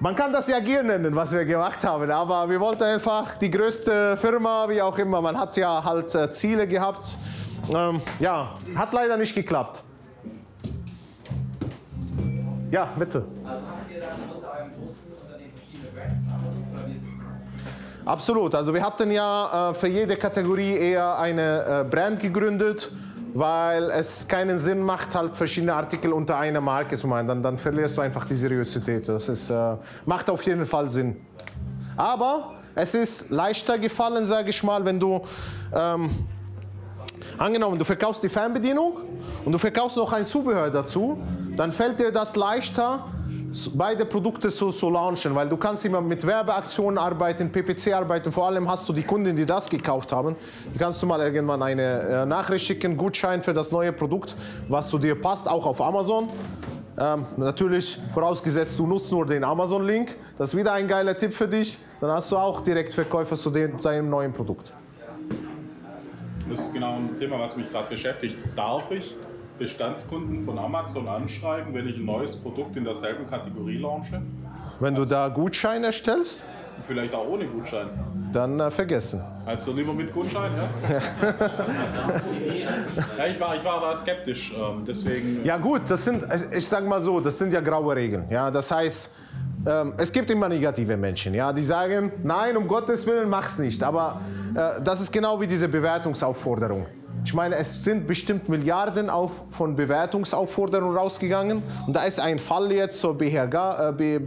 man 0.00 0.16
kann 0.16 0.32
das 0.32 0.48
ja 0.48 0.58
Gier 0.60 0.82
nennen, 0.82 1.14
was 1.14 1.32
wir 1.32 1.44
gemacht 1.44 1.84
haben, 1.84 2.10
aber 2.10 2.48
wir 2.48 2.58
wollten 2.58 2.82
einfach 2.84 3.36
die 3.36 3.50
größte 3.50 4.16
Firma, 4.16 4.66
wie 4.68 4.80
auch 4.80 4.96
immer. 4.98 5.20
Man 5.20 5.38
hat 5.38 5.56
ja 5.56 5.84
halt 5.84 6.14
äh, 6.14 6.30
Ziele 6.30 6.66
gehabt. 6.66 7.18
Ähm, 7.74 8.00
ja, 8.18 8.54
hat 8.74 8.92
leider 8.92 9.16
nicht 9.18 9.34
geklappt. 9.34 9.84
Ja, 12.70 12.88
bitte. 12.96 13.24
Absolut. 18.06 18.54
Also 18.54 18.72
wir 18.72 18.82
hatten 18.82 19.10
ja 19.10 19.70
äh, 19.70 19.74
für 19.74 19.88
jede 19.88 20.16
Kategorie 20.16 20.76
eher 20.76 21.18
eine 21.18 21.82
äh, 21.82 21.84
Brand 21.84 22.20
gegründet 22.20 22.90
weil 23.34 23.90
es 23.90 24.26
keinen 24.26 24.58
Sinn 24.58 24.82
macht, 24.82 25.14
halt 25.14 25.36
verschiedene 25.36 25.74
Artikel 25.74 26.12
unter 26.12 26.38
einer 26.38 26.60
Marke 26.60 26.96
zu 26.96 27.06
machen. 27.06 27.26
Dann, 27.26 27.42
dann 27.42 27.58
verlierst 27.58 27.96
du 27.96 28.02
einfach 28.02 28.24
die 28.24 28.34
Seriosität. 28.34 29.08
Das 29.08 29.28
ist, 29.28 29.50
äh, 29.50 29.76
macht 30.06 30.28
auf 30.30 30.42
jeden 30.44 30.66
Fall 30.66 30.88
Sinn. 30.88 31.16
Aber 31.96 32.54
es 32.74 32.94
ist 32.94 33.30
leichter 33.30 33.78
gefallen, 33.78 34.24
sage 34.24 34.50
ich 34.50 34.62
mal, 34.62 34.84
wenn 34.84 34.98
du, 34.98 35.20
ähm, 35.74 36.10
angenommen, 37.38 37.78
du 37.78 37.84
verkaufst 37.84 38.22
die 38.22 38.28
Fernbedienung 38.28 38.98
und 39.44 39.52
du 39.52 39.58
verkaufst 39.58 39.96
noch 39.96 40.12
ein 40.12 40.24
Zubehör 40.24 40.70
dazu, 40.70 41.18
dann 41.56 41.72
fällt 41.72 42.00
dir 42.00 42.12
das 42.12 42.36
leichter, 42.36 43.04
beide 43.74 44.04
Produkte 44.04 44.48
zu, 44.48 44.70
zu 44.70 44.90
launchen, 44.90 45.34
weil 45.34 45.48
du 45.48 45.56
kannst 45.56 45.84
immer 45.84 46.00
mit 46.00 46.26
Werbeaktionen 46.26 46.98
arbeiten, 46.98 47.50
PPC 47.50 47.92
arbeiten. 47.92 48.30
Vor 48.30 48.46
allem 48.46 48.68
hast 48.68 48.88
du 48.88 48.92
die 48.92 49.02
Kunden, 49.02 49.34
die 49.34 49.46
das 49.46 49.68
gekauft 49.68 50.12
haben. 50.12 50.36
Die 50.72 50.78
kannst 50.78 51.02
du 51.02 51.06
mal 51.06 51.20
irgendwann 51.20 51.62
eine 51.62 51.82
äh, 51.82 52.26
Nachricht 52.26 52.66
schicken, 52.66 52.96
Gutschein 52.96 53.42
für 53.42 53.52
das 53.52 53.72
neue 53.72 53.92
Produkt, 53.92 54.36
was 54.68 54.88
zu 54.88 54.98
dir 54.98 55.20
passt, 55.20 55.48
auch 55.48 55.66
auf 55.66 55.80
Amazon. 55.80 56.28
Ähm, 56.98 57.26
natürlich 57.36 57.98
vorausgesetzt, 58.12 58.78
du 58.78 58.86
nutzt 58.86 59.10
nur 59.10 59.26
den 59.26 59.42
Amazon-Link. 59.42 60.16
Das 60.36 60.50
ist 60.50 60.56
wieder 60.56 60.72
ein 60.72 60.86
geiler 60.86 61.16
Tipp 61.16 61.32
für 61.32 61.48
dich. 61.48 61.78
Dann 62.00 62.10
hast 62.10 62.30
du 62.30 62.36
auch 62.36 62.60
direkt 62.60 62.92
Verkäufer 62.92 63.36
zu 63.36 63.50
deinem 63.50 64.10
neuen 64.10 64.32
Produkt. 64.32 64.72
Das 66.48 66.60
ist 66.60 66.74
genau 66.74 66.96
ein 66.96 67.16
Thema, 67.18 67.38
was 67.38 67.56
mich 67.56 67.70
gerade 67.70 67.88
beschäftigt. 67.88 68.36
Darf 68.56 68.90
ich 68.90 69.16
Bestandskunden 69.60 70.40
von 70.42 70.58
Amazon 70.58 71.06
anschreiben, 71.06 71.74
wenn 71.74 71.86
ich 71.86 71.98
ein 71.98 72.06
neues 72.06 72.34
Produkt 72.34 72.76
in 72.76 72.84
derselben 72.84 73.28
Kategorie 73.28 73.76
launche? 73.76 74.22
Wenn 74.80 74.94
du 74.94 75.04
da 75.04 75.28
Gutscheine 75.28 75.86
erstellst? 75.86 76.44
Vielleicht 76.80 77.14
auch 77.14 77.28
ohne 77.28 77.46
Gutschein. 77.46 77.90
Dann 78.32 78.58
äh, 78.58 78.70
vergessen. 78.70 79.22
Also 79.44 79.72
lieber 79.72 79.92
mit 79.92 80.10
Gutschein, 80.14 80.52
ja? 80.56 81.00
ja, 83.18 83.26
ich 83.30 83.38
war, 83.38 83.54
ich 83.54 83.62
war 83.62 83.82
da 83.82 83.94
skeptisch, 83.94 84.54
ähm, 84.56 84.82
deswegen. 84.86 85.44
Ja 85.44 85.58
gut, 85.58 85.82
das 85.88 86.06
sind, 86.06 86.24
ich 86.56 86.66
sag 86.66 86.86
mal 86.86 87.02
so, 87.02 87.20
das 87.20 87.36
sind 87.36 87.52
ja 87.52 87.60
graue 87.60 87.94
Regeln. 87.94 88.28
Ja, 88.30 88.50
das 88.50 88.70
heißt, 88.70 89.14
ähm, 89.66 89.92
es 89.98 90.10
gibt 90.10 90.30
immer 90.30 90.48
negative 90.48 90.96
Menschen, 90.96 91.34
ja, 91.34 91.52
die 91.52 91.64
sagen, 91.64 92.12
nein, 92.22 92.56
um 92.56 92.66
Gottes 92.66 93.06
Willen, 93.06 93.28
mach's 93.28 93.58
nicht. 93.58 93.82
Aber 93.82 94.22
äh, 94.54 94.80
das 94.82 95.02
ist 95.02 95.12
genau 95.12 95.38
wie 95.38 95.46
diese 95.46 95.68
Bewertungsaufforderung. 95.68 96.86
Ich 97.24 97.34
meine, 97.34 97.56
es 97.56 97.84
sind 97.84 98.06
bestimmt 98.06 98.48
Milliarden 98.48 99.10
auf, 99.10 99.44
von 99.50 99.76
Bewertungsaufforderungen 99.76 100.96
rausgegangen. 100.96 101.62
Und 101.86 101.94
da 101.94 102.04
ist 102.04 102.18
ein 102.18 102.38
Fall 102.38 102.72
jetzt 102.72 103.00
zur 103.00 103.16
BHG, 103.16 103.54
äh, 103.54 104.18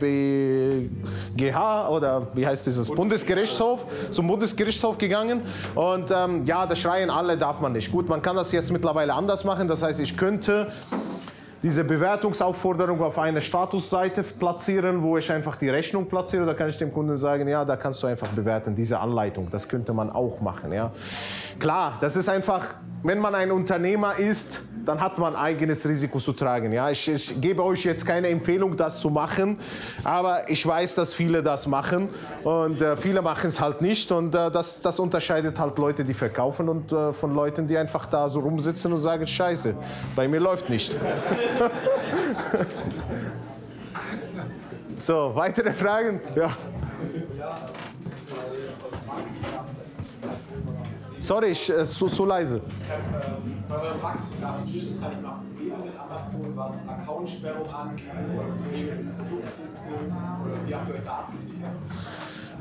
BGH 1.31 1.89
oder 1.89 2.27
wie 2.33 2.45
heißt 2.45 2.67
dieses 2.67 2.89
Bundesgerichtshof, 2.89 3.85
zum 4.11 4.27
Bundesgerichtshof 4.27 4.97
gegangen. 4.97 5.41
Und 5.75 6.11
ähm, 6.15 6.45
ja, 6.45 6.65
da 6.65 6.75
schreien 6.75 7.09
alle, 7.09 7.37
darf 7.37 7.59
man 7.59 7.73
nicht. 7.73 7.91
Gut, 7.91 8.07
man 8.07 8.21
kann 8.21 8.35
das 8.35 8.51
jetzt 8.51 8.71
mittlerweile 8.71 9.13
anders 9.13 9.43
machen. 9.43 9.67
Das 9.67 9.81
heißt, 9.81 9.99
ich 9.99 10.15
könnte 10.15 10.67
diese 11.63 11.85
Bewertungsaufforderung 11.85 13.01
auf 13.01 13.17
eine 13.17 13.41
Statusseite 13.41 14.21
platzieren, 14.21 15.01
wo 15.01 15.17
ich 15.17 15.31
einfach 15.31 15.55
die 15.55 15.69
Rechnung 15.69 16.07
platziere. 16.07 16.45
Da 16.45 16.53
kann 16.53 16.67
ich 16.67 16.77
dem 16.77 16.91
Kunden 16.91 17.17
sagen, 17.17 17.47
ja, 17.47 17.63
da 17.63 17.77
kannst 17.77 18.03
du 18.03 18.07
einfach 18.07 18.27
bewerten, 18.27 18.75
diese 18.75 18.99
Anleitung. 18.99 19.47
Das 19.49 19.69
könnte 19.69 19.93
man 19.93 20.09
auch 20.09 20.41
machen. 20.41 20.73
Ja. 20.73 20.91
Klar, 21.59 21.93
das 22.01 22.17
ist 22.17 22.27
einfach, 22.27 22.65
wenn 23.01 23.19
man 23.19 23.33
ein 23.33 23.51
Unternehmer 23.51 24.19
ist, 24.19 24.61
dann 24.85 24.99
hat 24.99 25.17
man 25.17 25.35
eigenes 25.35 25.87
Risiko 25.87 26.19
zu 26.19 26.33
tragen. 26.33 26.71
Ja, 26.73 26.89
ich, 26.89 27.07
ich, 27.09 27.39
gebe 27.39 27.63
euch 27.63 27.83
jetzt 27.85 28.05
keine 28.05 28.27
Empfehlung, 28.27 28.75
das 28.75 28.99
zu 28.99 29.09
machen, 29.09 29.57
aber 30.03 30.49
ich 30.49 30.65
weiß, 30.65 30.95
dass 30.95 31.13
viele 31.13 31.41
das 31.41 31.67
machen 31.67 32.09
und 32.43 32.81
äh, 32.81 32.97
viele 32.97 33.21
machen 33.21 33.47
es 33.47 33.59
halt 33.59 33.81
nicht 33.81 34.11
und 34.11 34.35
äh, 34.35 34.51
das, 34.51 34.81
das 34.81 34.99
unterscheidet 34.99 35.59
halt 35.59 35.77
Leute, 35.77 36.03
die 36.03 36.13
verkaufen 36.13 36.69
und 36.69 36.91
äh, 36.91 37.13
von 37.13 37.33
Leuten, 37.33 37.67
die 37.67 37.77
einfach 37.77 38.05
da 38.07 38.27
so 38.29 38.41
rumsitzen 38.41 38.91
und 38.91 38.99
sagen, 38.99 39.25
scheiße, 39.25 39.75
bei 40.15 40.27
mir 40.27 40.39
läuft 40.39 40.69
nicht. 40.69 40.97
so, 44.97 45.35
weitere 45.35 45.73
Fragen? 45.73 46.19
Ja. 46.35 46.57
Sorry, 51.19 51.47
ich, 51.47 51.69
äh, 51.69 51.83
so, 51.85 52.07
so 52.07 52.25
leise. 52.25 52.61
Bei 53.69 53.75
eurem 53.75 54.01
Wachstum 54.01 54.41
gab 54.41 54.57
es 54.57 54.65
zwischenzeitlich 54.65 55.21
noch 55.21 55.42
Amazon, 56.23 56.53
was 56.55 56.81
Accountsperrung 56.87 57.69
angeht 57.73 58.05
oder 58.33 58.43
Probleme 58.43 58.95
mit 58.95 59.17
Produktlistings 59.17 60.15
oder 60.43 60.67
wie 60.67 60.75
habt 60.75 60.89
ihr 60.89 60.95
euch 60.95 61.01
da 61.03 61.11
abgesichert? 61.11 61.71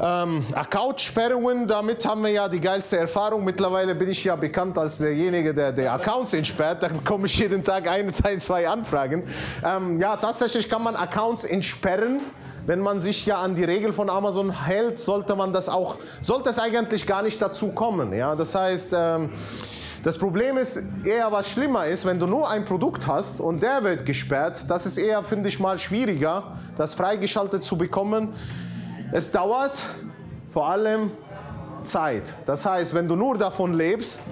Ähm, 0.00 0.44
Account-Sperrungen, 0.54 1.66
damit 1.68 2.04
haben 2.04 2.22
wir 2.22 2.30
ja 2.30 2.48
die 2.48 2.60
geilste 2.60 2.96
Erfahrung. 2.96 3.44
Mittlerweile 3.44 3.94
bin 3.94 4.10
ich 4.10 4.24
ja 4.24 4.34
bekannt 4.34 4.76
als 4.78 4.98
derjenige, 4.98 5.54
der 5.54 5.70
die 5.70 5.86
Accounts 5.86 6.34
entsperrt. 6.34 6.82
Da 6.82 6.88
bekomme 6.88 7.26
ich 7.26 7.38
jeden 7.38 7.62
Tag 7.62 7.86
ein, 7.88 8.12
zwei 8.12 8.68
Anfragen. 8.68 9.22
Ähm, 9.64 10.00
ja, 10.00 10.16
tatsächlich 10.16 10.68
kann 10.68 10.82
man 10.82 10.96
Accounts 10.96 11.44
entsperren 11.44 12.20
wenn 12.64 12.78
man 12.78 13.00
sich 13.00 13.26
ja 13.26 13.40
an 13.40 13.56
die 13.56 13.64
Regel 13.64 13.92
von 13.92 14.08
Amazon 14.08 14.64
hält, 14.64 14.96
sollte 14.96 15.34
man 15.34 15.52
das 15.52 15.68
auch, 15.68 15.98
sollte 16.20 16.50
es 16.50 16.60
eigentlich 16.60 17.08
gar 17.08 17.24
nicht 17.24 17.42
dazu 17.42 17.72
kommen. 17.72 18.12
Ja? 18.12 18.36
Das 18.36 18.54
heißt, 18.54 18.94
ähm, 18.96 19.30
das 20.02 20.18
Problem 20.18 20.58
ist 20.58 20.82
eher, 21.04 21.30
was 21.30 21.48
schlimmer 21.48 21.86
ist, 21.86 22.04
wenn 22.04 22.18
du 22.18 22.26
nur 22.26 22.50
ein 22.50 22.64
Produkt 22.64 23.06
hast 23.06 23.40
und 23.40 23.62
der 23.62 23.84
wird 23.84 24.04
gesperrt, 24.04 24.68
das 24.68 24.84
ist 24.84 24.98
eher, 24.98 25.22
finde 25.22 25.48
ich 25.48 25.60
mal, 25.60 25.78
schwieriger, 25.78 26.56
das 26.76 26.94
freigeschaltet 26.94 27.62
zu 27.62 27.78
bekommen. 27.78 28.30
Es 29.12 29.30
dauert 29.30 29.78
vor 30.50 30.68
allem 30.68 31.10
Zeit. 31.84 32.34
Das 32.46 32.66
heißt, 32.66 32.94
wenn 32.94 33.06
du 33.06 33.14
nur 33.14 33.38
davon 33.38 33.74
lebst, 33.74 34.22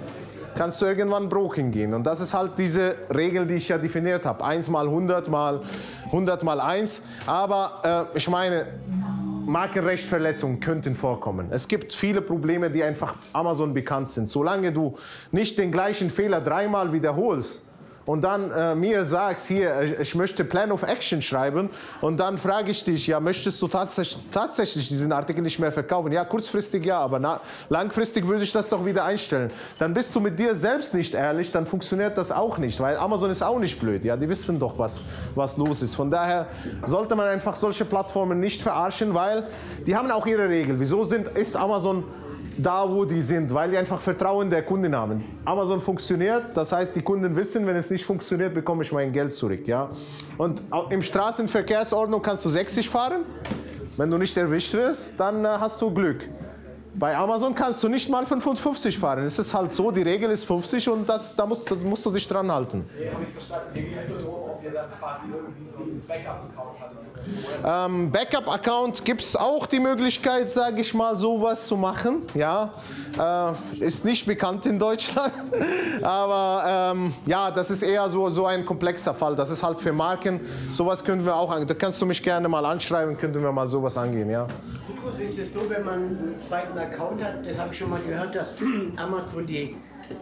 kannst 0.55 0.81
du 0.81 0.85
irgendwann 0.85 1.29
broken 1.29 1.71
gehen. 1.71 1.93
Und 1.93 2.03
das 2.03 2.19
ist 2.19 2.33
halt 2.33 2.59
diese 2.59 2.95
Regel, 3.13 3.45
die 3.45 3.55
ich 3.55 3.69
ja 3.69 3.77
definiert 3.77 4.25
habe. 4.25 4.43
1 4.43 4.69
mal 4.69 4.85
100 4.85 5.29
mal 5.29 5.61
100 6.05 6.43
mal 6.43 6.59
1. 6.59 7.03
Aber 7.25 8.09
äh, 8.13 8.17
ich 8.17 8.27
meine, 8.29 8.67
Markenrechtverletzungen 9.45 10.59
könnten 10.59 10.95
vorkommen. 10.95 11.47
Es 11.51 11.67
gibt 11.67 11.93
viele 11.93 12.21
Probleme, 12.21 12.69
die 12.69 12.83
einfach 12.83 13.15
Amazon 13.33 13.73
bekannt 13.73 14.09
sind. 14.09 14.29
Solange 14.29 14.71
du 14.71 14.95
nicht 15.31 15.57
den 15.57 15.71
gleichen 15.71 16.09
Fehler 16.09 16.41
dreimal 16.41 16.93
wiederholst, 16.93 17.63
und 18.05 18.21
dann 18.21 18.51
äh, 18.51 18.75
mir 18.75 19.03
sagst, 19.03 19.47
hier, 19.47 19.73
äh, 19.73 20.01
ich 20.01 20.15
möchte 20.15 20.43
Plan 20.43 20.71
of 20.71 20.83
Action 20.83 21.21
schreiben 21.21 21.69
und 22.01 22.19
dann 22.19 22.37
frage 22.37 22.71
ich 22.71 22.83
dich, 22.83 23.07
ja, 23.07 23.19
möchtest 23.19 23.61
du 23.61 23.67
tats 23.67 24.01
tatsächlich 24.31 24.87
diesen 24.87 25.11
Artikel 25.11 25.41
nicht 25.41 25.59
mehr 25.59 25.71
verkaufen? 25.71 26.11
Ja, 26.11 26.25
kurzfristig 26.25 26.85
ja, 26.85 26.99
aber 26.99 27.41
langfristig 27.69 28.27
würde 28.27 28.43
ich 28.43 28.51
das 28.51 28.69
doch 28.69 28.85
wieder 28.85 29.05
einstellen. 29.05 29.51
Dann 29.77 29.93
bist 29.93 30.15
du 30.15 30.19
mit 30.19 30.39
dir 30.39 30.55
selbst 30.55 30.93
nicht 30.93 31.13
ehrlich, 31.13 31.51
dann 31.51 31.65
funktioniert 31.65 32.17
das 32.17 32.31
auch 32.31 32.57
nicht, 32.57 32.79
weil 32.79 32.97
Amazon 32.97 33.29
ist 33.29 33.43
auch 33.43 33.59
nicht 33.59 33.79
blöd, 33.79 34.03
ja, 34.03 34.17
die 34.17 34.27
wissen 34.27 34.59
doch, 34.59 34.77
was, 34.79 35.01
was 35.35 35.57
los 35.57 35.81
ist. 35.81 35.95
Von 35.95 36.09
daher 36.09 36.47
sollte 36.85 37.15
man 37.15 37.27
einfach 37.27 37.55
solche 37.55 37.85
Plattformen 37.85 38.39
nicht 38.39 38.61
verarschen, 38.61 39.13
weil 39.13 39.47
die 39.85 39.95
haben 39.95 40.09
auch 40.09 40.25
ihre 40.25 40.49
Regeln. 40.49 40.79
Wieso 40.79 41.03
sind, 41.03 41.27
ist 41.27 41.55
Amazon 41.55 42.03
da, 42.57 42.87
wo 42.89 43.05
die 43.05 43.21
sind, 43.21 43.53
weil 43.53 43.69
die 43.69 43.77
einfach 43.77 43.99
Vertrauen 43.99 44.49
der 44.49 44.63
Kunden 44.63 44.95
haben. 44.95 45.23
Amazon 45.45 45.81
funktioniert, 45.81 46.55
das 46.55 46.71
heißt, 46.71 46.95
die 46.95 47.01
Kunden 47.01 47.35
wissen, 47.35 47.65
wenn 47.65 47.75
es 47.75 47.89
nicht 47.89 48.05
funktioniert, 48.05 48.53
bekomme 48.53 48.83
ich 48.83 48.91
mein 48.91 49.11
Geld 49.11 49.33
zurück. 49.33 49.67
Ja? 49.67 49.89
Und 50.37 50.61
im 50.89 51.01
Straßenverkehrsordnung 51.01 52.21
kannst 52.21 52.45
du 52.45 52.49
60 52.49 52.89
fahren. 52.89 53.23
Wenn 53.97 54.09
du 54.09 54.17
nicht 54.17 54.35
erwischt 54.37 54.73
wirst, 54.73 55.19
dann 55.19 55.43
äh, 55.43 55.49
hast 55.49 55.81
du 55.81 55.93
Glück. 55.93 56.27
Bei 56.93 57.15
Amazon 57.15 57.55
kannst 57.55 57.81
du 57.83 57.87
nicht 57.87 58.09
mal 58.09 58.25
55 58.25 58.97
fahren. 58.97 59.23
Es 59.23 59.39
ist 59.39 59.53
halt 59.53 59.71
so, 59.71 59.91
die 59.91 60.01
Regel 60.01 60.29
ist 60.29 60.45
50 60.45 60.89
und 60.89 61.07
das, 61.07 61.35
da 61.35 61.45
musst, 61.45 61.71
musst 61.83 62.05
du 62.05 62.11
dich 62.11 62.27
dran 62.27 62.51
halten. 62.51 62.85
Nee, 62.99 63.09
habe 63.09 63.23
ich 63.23 63.33
verstanden. 63.33 63.67
Mir 63.73 63.81
ging 63.81 63.93
es 63.97 64.09
nur 64.09 64.17
darum, 64.17 64.49
ob 64.49 64.63
ihr 64.63 64.71
dann 64.71 64.91
quasi 64.99 65.25
irgendwie 65.33 65.69
so 65.71 65.77
einen 65.83 66.03
Backup-Account 66.05 66.79
hattet. 66.79 66.91
Ähm, 67.65 68.11
Backup-Account 68.11 69.05
gibt 69.05 69.21
es 69.21 69.35
auch 69.35 69.65
die 69.67 69.79
Möglichkeit, 69.79 70.49
sage 70.49 70.81
ich 70.81 70.93
mal, 70.93 71.15
sowas 71.15 71.65
zu 71.67 71.77
machen. 71.77 72.23
Ja, 72.33 72.73
äh, 73.17 73.83
ist 73.83 74.03
nicht 74.03 74.25
bekannt 74.25 74.65
in 74.65 74.77
Deutschland, 74.77 75.31
aber 76.01 76.91
ähm, 76.93 77.13
ja, 77.25 77.51
das 77.51 77.71
ist 77.71 77.83
eher 77.83 78.09
so, 78.09 78.27
so 78.29 78.45
ein 78.47 78.65
komplexer 78.65 79.13
Fall. 79.13 79.35
Das 79.35 79.49
ist 79.49 79.63
halt 79.63 79.79
für 79.79 79.93
Marken. 79.93 80.41
Sowas 80.71 81.03
können 81.03 81.23
wir 81.23 81.35
auch, 81.35 81.57
da 81.63 81.73
kannst 81.73 82.01
du 82.01 82.05
mich 82.05 82.21
gerne 82.21 82.49
mal 82.49 82.65
anschreiben, 82.65 83.17
könnten 83.17 83.41
wir 83.41 83.51
mal 83.51 83.67
sowas 83.67 83.97
angehen, 83.97 84.29
ja. 84.29 84.47
Ist 85.21 85.37
es 85.37 85.53
so, 85.53 85.69
wenn 85.69 85.85
man 85.85 85.93
einen 85.95 86.35
zweiten 86.47 86.75
Account 86.81 87.23
hat, 87.23 87.45
das 87.45 87.57
habe 87.57 87.71
ich 87.71 87.77
schon 87.77 87.89
mal 87.89 88.01
gehört, 88.01 88.35
dass 88.35 88.53
Amazon 88.97 89.45
die 89.45 89.75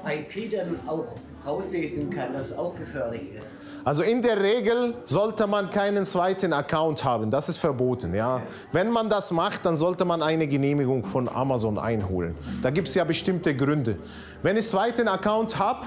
IP 0.05 0.51
dann 0.51 0.79
auch 0.87 1.15
rauslesen 1.45 2.09
kann, 2.09 2.33
dass 2.33 2.47
es 2.47 2.57
auch 2.57 2.75
gefährlich 2.75 3.33
ist. 3.37 3.47
Also 3.85 4.03
in 4.03 4.21
der 4.21 4.41
Regel 4.41 4.93
sollte 5.05 5.47
man 5.47 5.69
keinen 5.69 6.03
zweiten 6.03 6.51
Account 6.51 7.03
haben. 7.03 7.31
Das 7.31 7.47
ist 7.47 7.57
verboten. 7.57 8.13
Ja. 8.13 8.41
Wenn 8.71 8.91
man 8.91 9.09
das 9.09 9.31
macht, 9.31 9.65
dann 9.65 9.77
sollte 9.77 10.03
man 10.05 10.21
eine 10.21 10.47
Genehmigung 10.47 11.03
von 11.05 11.29
Amazon 11.29 11.79
einholen. 11.79 12.35
Da 12.61 12.71
gibt 12.71 12.89
es 12.89 12.95
ja 12.95 13.03
bestimmte 13.05 13.55
Gründe. 13.55 13.97
Wenn 14.43 14.57
ich 14.57 14.67
zweiten 14.67 15.07
Account 15.07 15.57
habe 15.57 15.85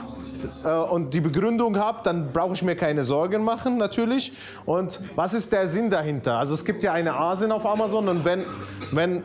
äh, 0.65 0.69
und 0.69 1.13
die 1.13 1.21
Begründung 1.21 1.79
habe, 1.79 2.01
dann 2.03 2.33
brauche 2.33 2.55
ich 2.55 2.63
mir 2.63 2.77
keine 2.77 3.05
Sorgen 3.05 3.45
machen 3.45 3.77
natürlich. 3.77 4.33
Und 4.65 5.01
was 5.15 5.35
ist 5.35 5.53
der 5.53 5.67
Sinn 5.67 5.91
dahinter? 5.91 6.39
Also 6.39 6.55
es 6.55 6.65
gibt 6.65 6.83
ja 6.83 6.93
eine 6.93 7.15
ASIN 7.15 7.53
auf 7.53 7.67
Amazon 7.67 8.09
und 8.09 8.25
wenn, 8.25 8.43
wenn 8.91 9.23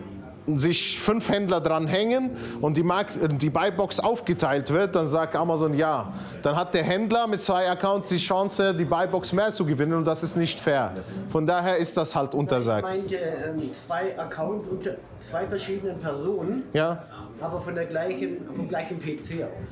sich 0.56 1.00
fünf 1.00 1.28
Händler 1.30 1.60
dran 1.60 1.88
hängen 1.88 2.32
und 2.62 2.78
die, 2.78 2.84
Markt, 2.84 3.20
die 3.42 3.50
Buybox 3.50 4.00
aufgeteilt 4.00 4.72
wird, 4.72 4.96
dann 4.96 5.06
sagt 5.08 5.36
Amazon 5.36 5.74
ja. 5.74 6.14
Dann 6.42 6.56
hat 6.56 6.74
der 6.74 6.84
Händler 6.84 7.28
mit 7.28 7.40
zwei 7.42 7.70
Accounts 7.70 8.10
die 8.10 8.18
Chance, 8.18 8.74
die 8.74 8.86
Buybox 8.86 9.34
mehr 9.34 9.50
zu 9.50 9.66
gewinnen 9.66 9.94
und 9.94 10.06
das 10.08 10.24
ist 10.24 10.38
nicht 10.38 10.60
fair. 10.60 10.94
Von 11.30 11.46
daher 11.46 11.78
ist 11.78 11.98
das 11.98 12.16
halt 12.16 12.34
untersagt. 12.34 12.88
Ich 12.90 12.96
meinte 12.96 13.16
ähm, 13.16 13.70
zwei 13.86 14.18
Accounts 14.18 14.68
unter 14.68 14.92
zwei 15.30 15.46
verschiedenen 15.48 16.00
Personen, 16.00 16.64
Ja. 16.74 17.04
aber 17.42 17.60
von 17.60 17.76
der 17.76 17.86
gleichen, 17.86 18.38
vom 18.56 18.70
gleichen 18.70 19.00
PC 19.00 19.44
aus. 19.44 19.72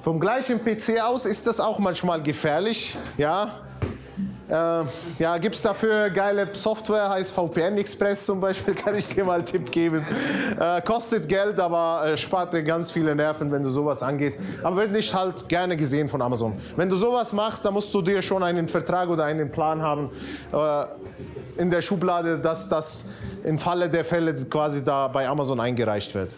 Vom 0.00 0.18
gleichen 0.18 0.58
PC 0.64 1.00
aus 1.02 1.26
ist 1.26 1.46
das 1.46 1.60
auch 1.60 1.78
manchmal 1.78 2.22
gefährlich. 2.22 2.96
Ja. 3.18 3.50
Äh, 4.48 4.54
ja, 5.18 5.38
gibt 5.38 5.54
es 5.54 5.62
dafür 5.62 6.10
geile 6.10 6.48
Software, 6.52 7.08
heißt 7.08 7.32
VPN 7.32 7.78
Express 7.78 8.26
zum 8.26 8.40
Beispiel, 8.40 8.74
kann 8.84 8.94
ich 8.94 9.08
dir 9.08 9.24
mal 9.24 9.34
einen 9.34 9.46
Tipp 9.46 9.70
geben. 9.70 10.04
Äh, 10.58 10.82
kostet 10.82 11.28
Geld, 11.28 11.58
aber 11.60 12.06
äh, 12.06 12.16
spart 12.16 12.52
dir 12.52 12.62
ganz 12.62 12.90
viele 12.90 13.14
Nerven, 13.14 13.50
wenn 13.50 13.62
du 13.62 13.70
sowas 13.70 14.02
angehst. 14.02 14.38
Aber 14.62 14.76
wird 14.76 14.92
nicht 14.92 15.14
halt 15.14 15.48
gerne 15.48 15.76
gesehen 15.76 16.08
von 16.08 16.20
Amazon. 16.20 16.54
Wenn 16.76 16.88
du 16.88 16.96
sowas 16.96 17.32
machst, 17.32 17.64
dann 17.64 17.74
musst 17.74 17.94
du 17.94 18.02
dir 18.02 18.20
schon 18.20 18.42
einen 18.42 18.68
Vertrag 18.68 19.08
oder 19.08 19.24
einen 19.24 19.50
Plan 19.50 19.80
haben 19.80 20.10
äh, 20.52 21.60
in 21.60 21.70
der 21.70 21.80
Schublade, 21.80 22.38
dass 22.38 22.68
das 22.68 23.06
im 23.44 23.58
Falle 23.58 23.88
der 23.88 24.04
Fälle 24.04 24.34
quasi 24.34 24.82
da 24.82 25.08
bei 25.08 25.28
Amazon 25.28 25.60
eingereicht 25.60 26.14
wird. 26.14 26.30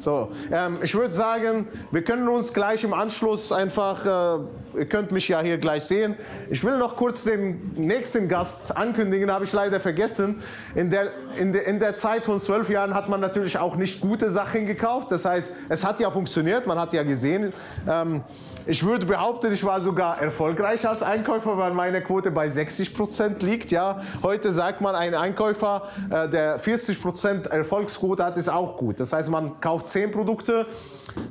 So, 0.00 0.30
ähm, 0.52 0.78
ich 0.82 0.94
würde 0.94 1.12
sagen, 1.12 1.66
wir 1.90 2.04
können 2.04 2.28
uns 2.28 2.52
gleich 2.52 2.84
im 2.84 2.94
Anschluss 2.94 3.50
einfach, 3.50 4.06
äh, 4.06 4.78
ihr 4.78 4.86
könnt 4.86 5.10
mich 5.10 5.26
ja 5.26 5.40
hier 5.40 5.58
gleich 5.58 5.84
sehen. 5.84 6.14
Ich 6.50 6.62
will 6.62 6.78
noch 6.78 6.96
kurz 6.96 7.24
den 7.24 7.72
nächsten 7.74 8.28
Gast 8.28 8.76
ankündigen, 8.76 9.30
habe 9.32 9.44
ich 9.44 9.52
leider 9.52 9.80
vergessen. 9.80 10.40
In 10.76 10.90
der, 10.90 11.10
in, 11.36 11.52
der, 11.52 11.66
in 11.66 11.80
der 11.80 11.96
Zeit 11.96 12.26
von 12.26 12.38
zwölf 12.38 12.70
Jahren 12.70 12.94
hat 12.94 13.08
man 13.08 13.20
natürlich 13.20 13.58
auch 13.58 13.74
nicht 13.74 14.00
gute 14.00 14.30
Sachen 14.30 14.66
gekauft. 14.66 15.10
Das 15.10 15.24
heißt, 15.24 15.52
es 15.68 15.84
hat 15.84 15.98
ja 15.98 16.10
funktioniert, 16.10 16.66
man 16.66 16.78
hat 16.78 16.92
ja 16.92 17.02
gesehen. 17.02 17.52
Ähm, 17.88 18.22
ich 18.68 18.84
würde 18.84 19.06
behaupten, 19.06 19.50
ich 19.50 19.64
war 19.64 19.80
sogar 19.80 20.20
erfolgreich 20.20 20.86
als 20.86 21.02
Einkäufer, 21.02 21.56
weil 21.56 21.72
meine 21.72 22.02
Quote 22.02 22.30
bei 22.30 22.50
60 22.50 22.94
Prozent 22.94 23.42
liegt. 23.42 23.70
Ja, 23.70 24.02
heute 24.22 24.50
sagt 24.50 24.82
man, 24.82 24.94
ein 24.94 25.14
Einkäufer, 25.14 25.88
äh, 26.10 26.28
der 26.28 26.58
40 26.58 27.00
Prozent 27.00 27.46
Erfolgsquote 27.46 28.22
hat, 28.22 28.36
ist 28.36 28.50
auch 28.50 28.76
gut. 28.76 29.00
Das 29.00 29.14
heißt, 29.14 29.30
man 29.30 29.58
kauft 29.62 29.86
10 29.86 30.10
Produkte, 30.10 30.66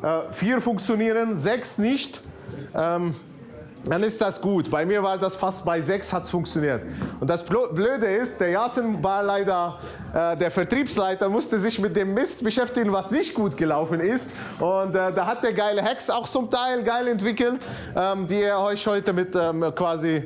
äh, 0.01 0.33
vier 0.33 0.61
funktionieren, 0.61 1.37
sechs 1.37 1.77
nicht. 1.77 2.21
Ähm, 2.73 3.13
dann 3.89 4.03
ist 4.03 4.19
das 4.21 4.41
gut. 4.41 4.69
Bei 4.69 4.85
mir 4.85 5.01
war 5.01 5.17
das 5.17 5.35
fast 5.35 5.65
bei 5.65 5.81
sechs, 5.81 6.11
hat 6.11 6.23
es 6.23 6.29
funktioniert. 6.29 6.81
Und 7.19 7.29
das 7.29 7.43
Blöde 7.43 8.05
ist, 8.05 8.39
der 8.39 8.49
Jasen 8.49 9.01
war 9.03 9.23
leider, 9.23 9.79
äh, 10.13 10.35
der 10.37 10.51
Vertriebsleiter 10.51 11.29
musste 11.29 11.57
sich 11.57 11.79
mit 11.79 11.95
dem 11.95 12.13
Mist 12.13 12.43
beschäftigen, 12.43 12.91
was 12.91 13.11
nicht 13.11 13.33
gut 13.33 13.55
gelaufen 13.55 13.99
ist. 13.99 14.31
Und 14.59 14.95
äh, 14.95 15.13
da 15.13 15.25
hat 15.25 15.43
der 15.43 15.53
geile 15.53 15.81
Hacks 15.81 16.09
auch 16.09 16.27
zum 16.27 16.49
Teil 16.49 16.83
geil 16.83 17.07
entwickelt, 17.07 17.67
ähm, 17.95 18.27
die 18.27 18.41
er 18.41 18.59
euch 18.61 18.85
heute 18.87 19.13
mit 19.13 19.35
ähm, 19.35 19.63
quasi 19.75 20.23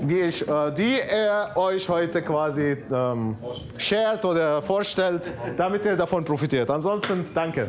die, 0.00 0.20
ich, 0.20 0.48
äh, 0.48 0.70
die 0.72 1.00
er 1.00 1.56
euch 1.56 1.88
heute 1.88 2.22
quasi 2.22 2.76
ähm, 2.92 3.36
shared 3.76 4.24
oder 4.24 4.62
vorstellt, 4.62 5.30
damit 5.56 5.84
ihr 5.84 5.96
davon 5.96 6.24
profitiert. 6.24 6.70
Ansonsten 6.70 7.26
danke. 7.34 7.68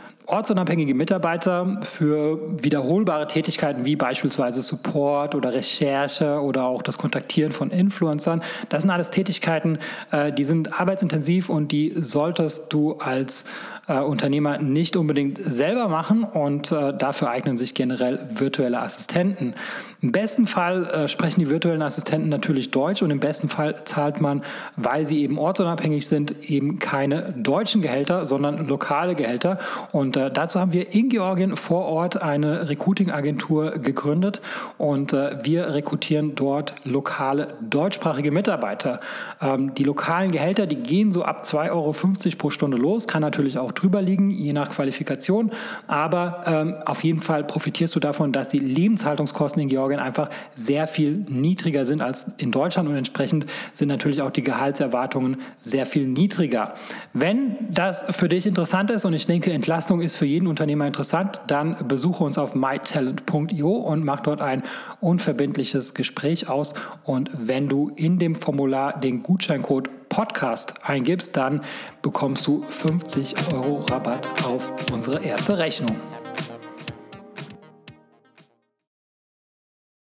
ortsunabhängige 0.25 0.93
Mitarbeiter 0.93 1.79
für 1.83 2.39
wiederholbare 2.63 3.27
Tätigkeiten 3.27 3.85
wie 3.85 3.95
beispielsweise 3.95 4.61
Support 4.61 5.35
oder 5.35 5.53
Recherche 5.53 6.41
oder 6.41 6.65
auch 6.65 6.81
das 6.81 6.97
Kontaktieren 6.97 7.51
von 7.51 7.69
Influencern. 7.69 8.41
Das 8.69 8.81
sind 8.81 8.91
alles 8.91 9.11
Tätigkeiten, 9.11 9.79
äh, 10.11 10.31
die 10.31 10.43
sind 10.43 10.79
arbeitsintensiv 10.79 11.49
und 11.49 11.71
die 11.71 11.93
solltest 11.95 12.71
du 12.71 12.93
als 12.93 13.45
äh, 13.87 13.99
Unternehmer 13.99 14.57
nicht 14.57 14.95
unbedingt 14.95 15.37
selber 15.37 15.87
machen 15.87 16.23
und 16.23 16.71
äh, 16.71 16.95
dafür 16.97 17.29
eignen 17.29 17.57
sich 17.57 17.73
generell 17.73 18.19
virtuelle 18.33 18.79
Assistenten. 18.79 19.55
Im 20.01 20.11
besten 20.11 20.47
Fall 20.47 21.07
sprechen 21.07 21.41
die 21.41 21.49
virtuellen 21.49 21.83
Assistenten 21.83 22.29
natürlich 22.29 22.71
Deutsch 22.71 23.03
und 23.03 23.11
im 23.11 23.19
besten 23.19 23.49
Fall 23.49 23.83
zahlt 23.83 24.19
man, 24.19 24.41
weil 24.75 25.07
sie 25.07 25.21
eben 25.21 25.37
ortsunabhängig 25.37 26.07
sind, 26.07 26.49
eben 26.49 26.79
keine 26.79 27.33
deutschen 27.37 27.81
Gehälter, 27.81 28.25
sondern 28.25 28.67
lokale 28.67 29.13
Gehälter 29.13 29.59
und 29.91 30.17
äh, 30.17 30.31
dazu 30.31 30.59
haben 30.59 30.73
wir 30.73 30.93
in 30.93 31.09
Georgien 31.09 31.55
vor 31.55 31.85
Ort 31.85 32.21
eine 32.21 32.69
Recruiting-Agentur 32.69 33.71
gegründet 33.71 34.41
und 34.77 35.13
äh, 35.13 35.37
wir 35.43 35.73
rekrutieren 35.73 36.35
dort 36.35 36.73
lokale 36.83 37.55
deutschsprachige 37.61 38.31
Mitarbeiter. 38.31 38.99
Ähm, 39.41 39.73
die 39.75 39.83
lokalen 39.83 40.31
Gehälter, 40.31 40.67
die 40.67 40.77
gehen 40.77 41.11
so 41.11 41.23
ab 41.23 41.43
2,50 41.45 41.71
Euro 41.71 41.93
pro 42.37 42.49
Stunde 42.49 42.77
los, 42.77 43.07
kann 43.07 43.21
natürlich 43.21 43.57
auch 43.57 43.70
drüber 43.71 44.01
liegen, 44.01 44.31
je 44.31 44.53
nach 44.53 44.69
Qualifikation, 44.69 45.51
aber 45.87 46.43
ähm, 46.45 46.75
auf 46.85 47.03
jeden 47.03 47.19
Fall 47.19 47.43
profitierst 47.43 47.95
du 47.95 47.99
davon, 47.99 48.31
dass 48.31 48.47
die 48.47 48.59
Lebenshaltungskosten 48.59 49.61
in 49.61 49.69
Georgien 49.69 49.99
einfach 49.99 50.29
sehr 50.55 50.87
viel 50.87 51.25
niedriger 51.29 51.85
sind 51.85 52.01
als 52.01 52.27
in 52.37 52.51
Deutschland 52.51 52.89
und 52.89 52.95
entsprechend 52.95 53.45
sind 53.71 53.87
natürlich 53.87 54.21
auch 54.21 54.31
die 54.31 54.43
Gehaltserwartungen 54.43 55.37
sehr 55.59 55.85
viel 55.85 56.07
niedriger. 56.07 56.73
Wenn 57.13 57.55
das 57.69 58.05
für 58.09 58.29
dich 58.29 58.45
interessant 58.45 58.91
ist 58.91 59.05
und 59.05 59.13
ich 59.13 59.25
denke, 59.25 59.51
Entlastung 59.51 60.01
ist 60.01 60.15
für 60.15 60.25
jeden 60.25 60.47
Unternehmer 60.47 60.87
interessant, 60.87 61.41
dann 61.47 61.87
besuche 61.87 62.23
uns 62.23 62.37
auf 62.37 62.55
mytalent.io 62.55 63.69
und 63.69 64.03
mach 64.03 64.21
dort 64.21 64.41
ein 64.41 64.63
unverbindliches 64.99 65.93
Gespräch 65.93 66.49
aus. 66.49 66.73
Und 67.03 67.29
wenn 67.33 67.67
du 67.67 67.91
in 67.95 68.19
dem 68.19 68.35
Formular 68.35 68.99
den 68.99 69.23
Gutscheincode 69.23 69.89
Podcast 70.11 70.73
eingibst, 70.83 71.37
dann 71.37 71.61
bekommst 72.01 72.45
du 72.45 72.61
50 72.63 73.53
Euro 73.53 73.77
Rabatt 73.89 74.27
auf 74.43 74.69
unsere 74.91 75.23
erste 75.23 75.57
Rechnung. 75.57 75.95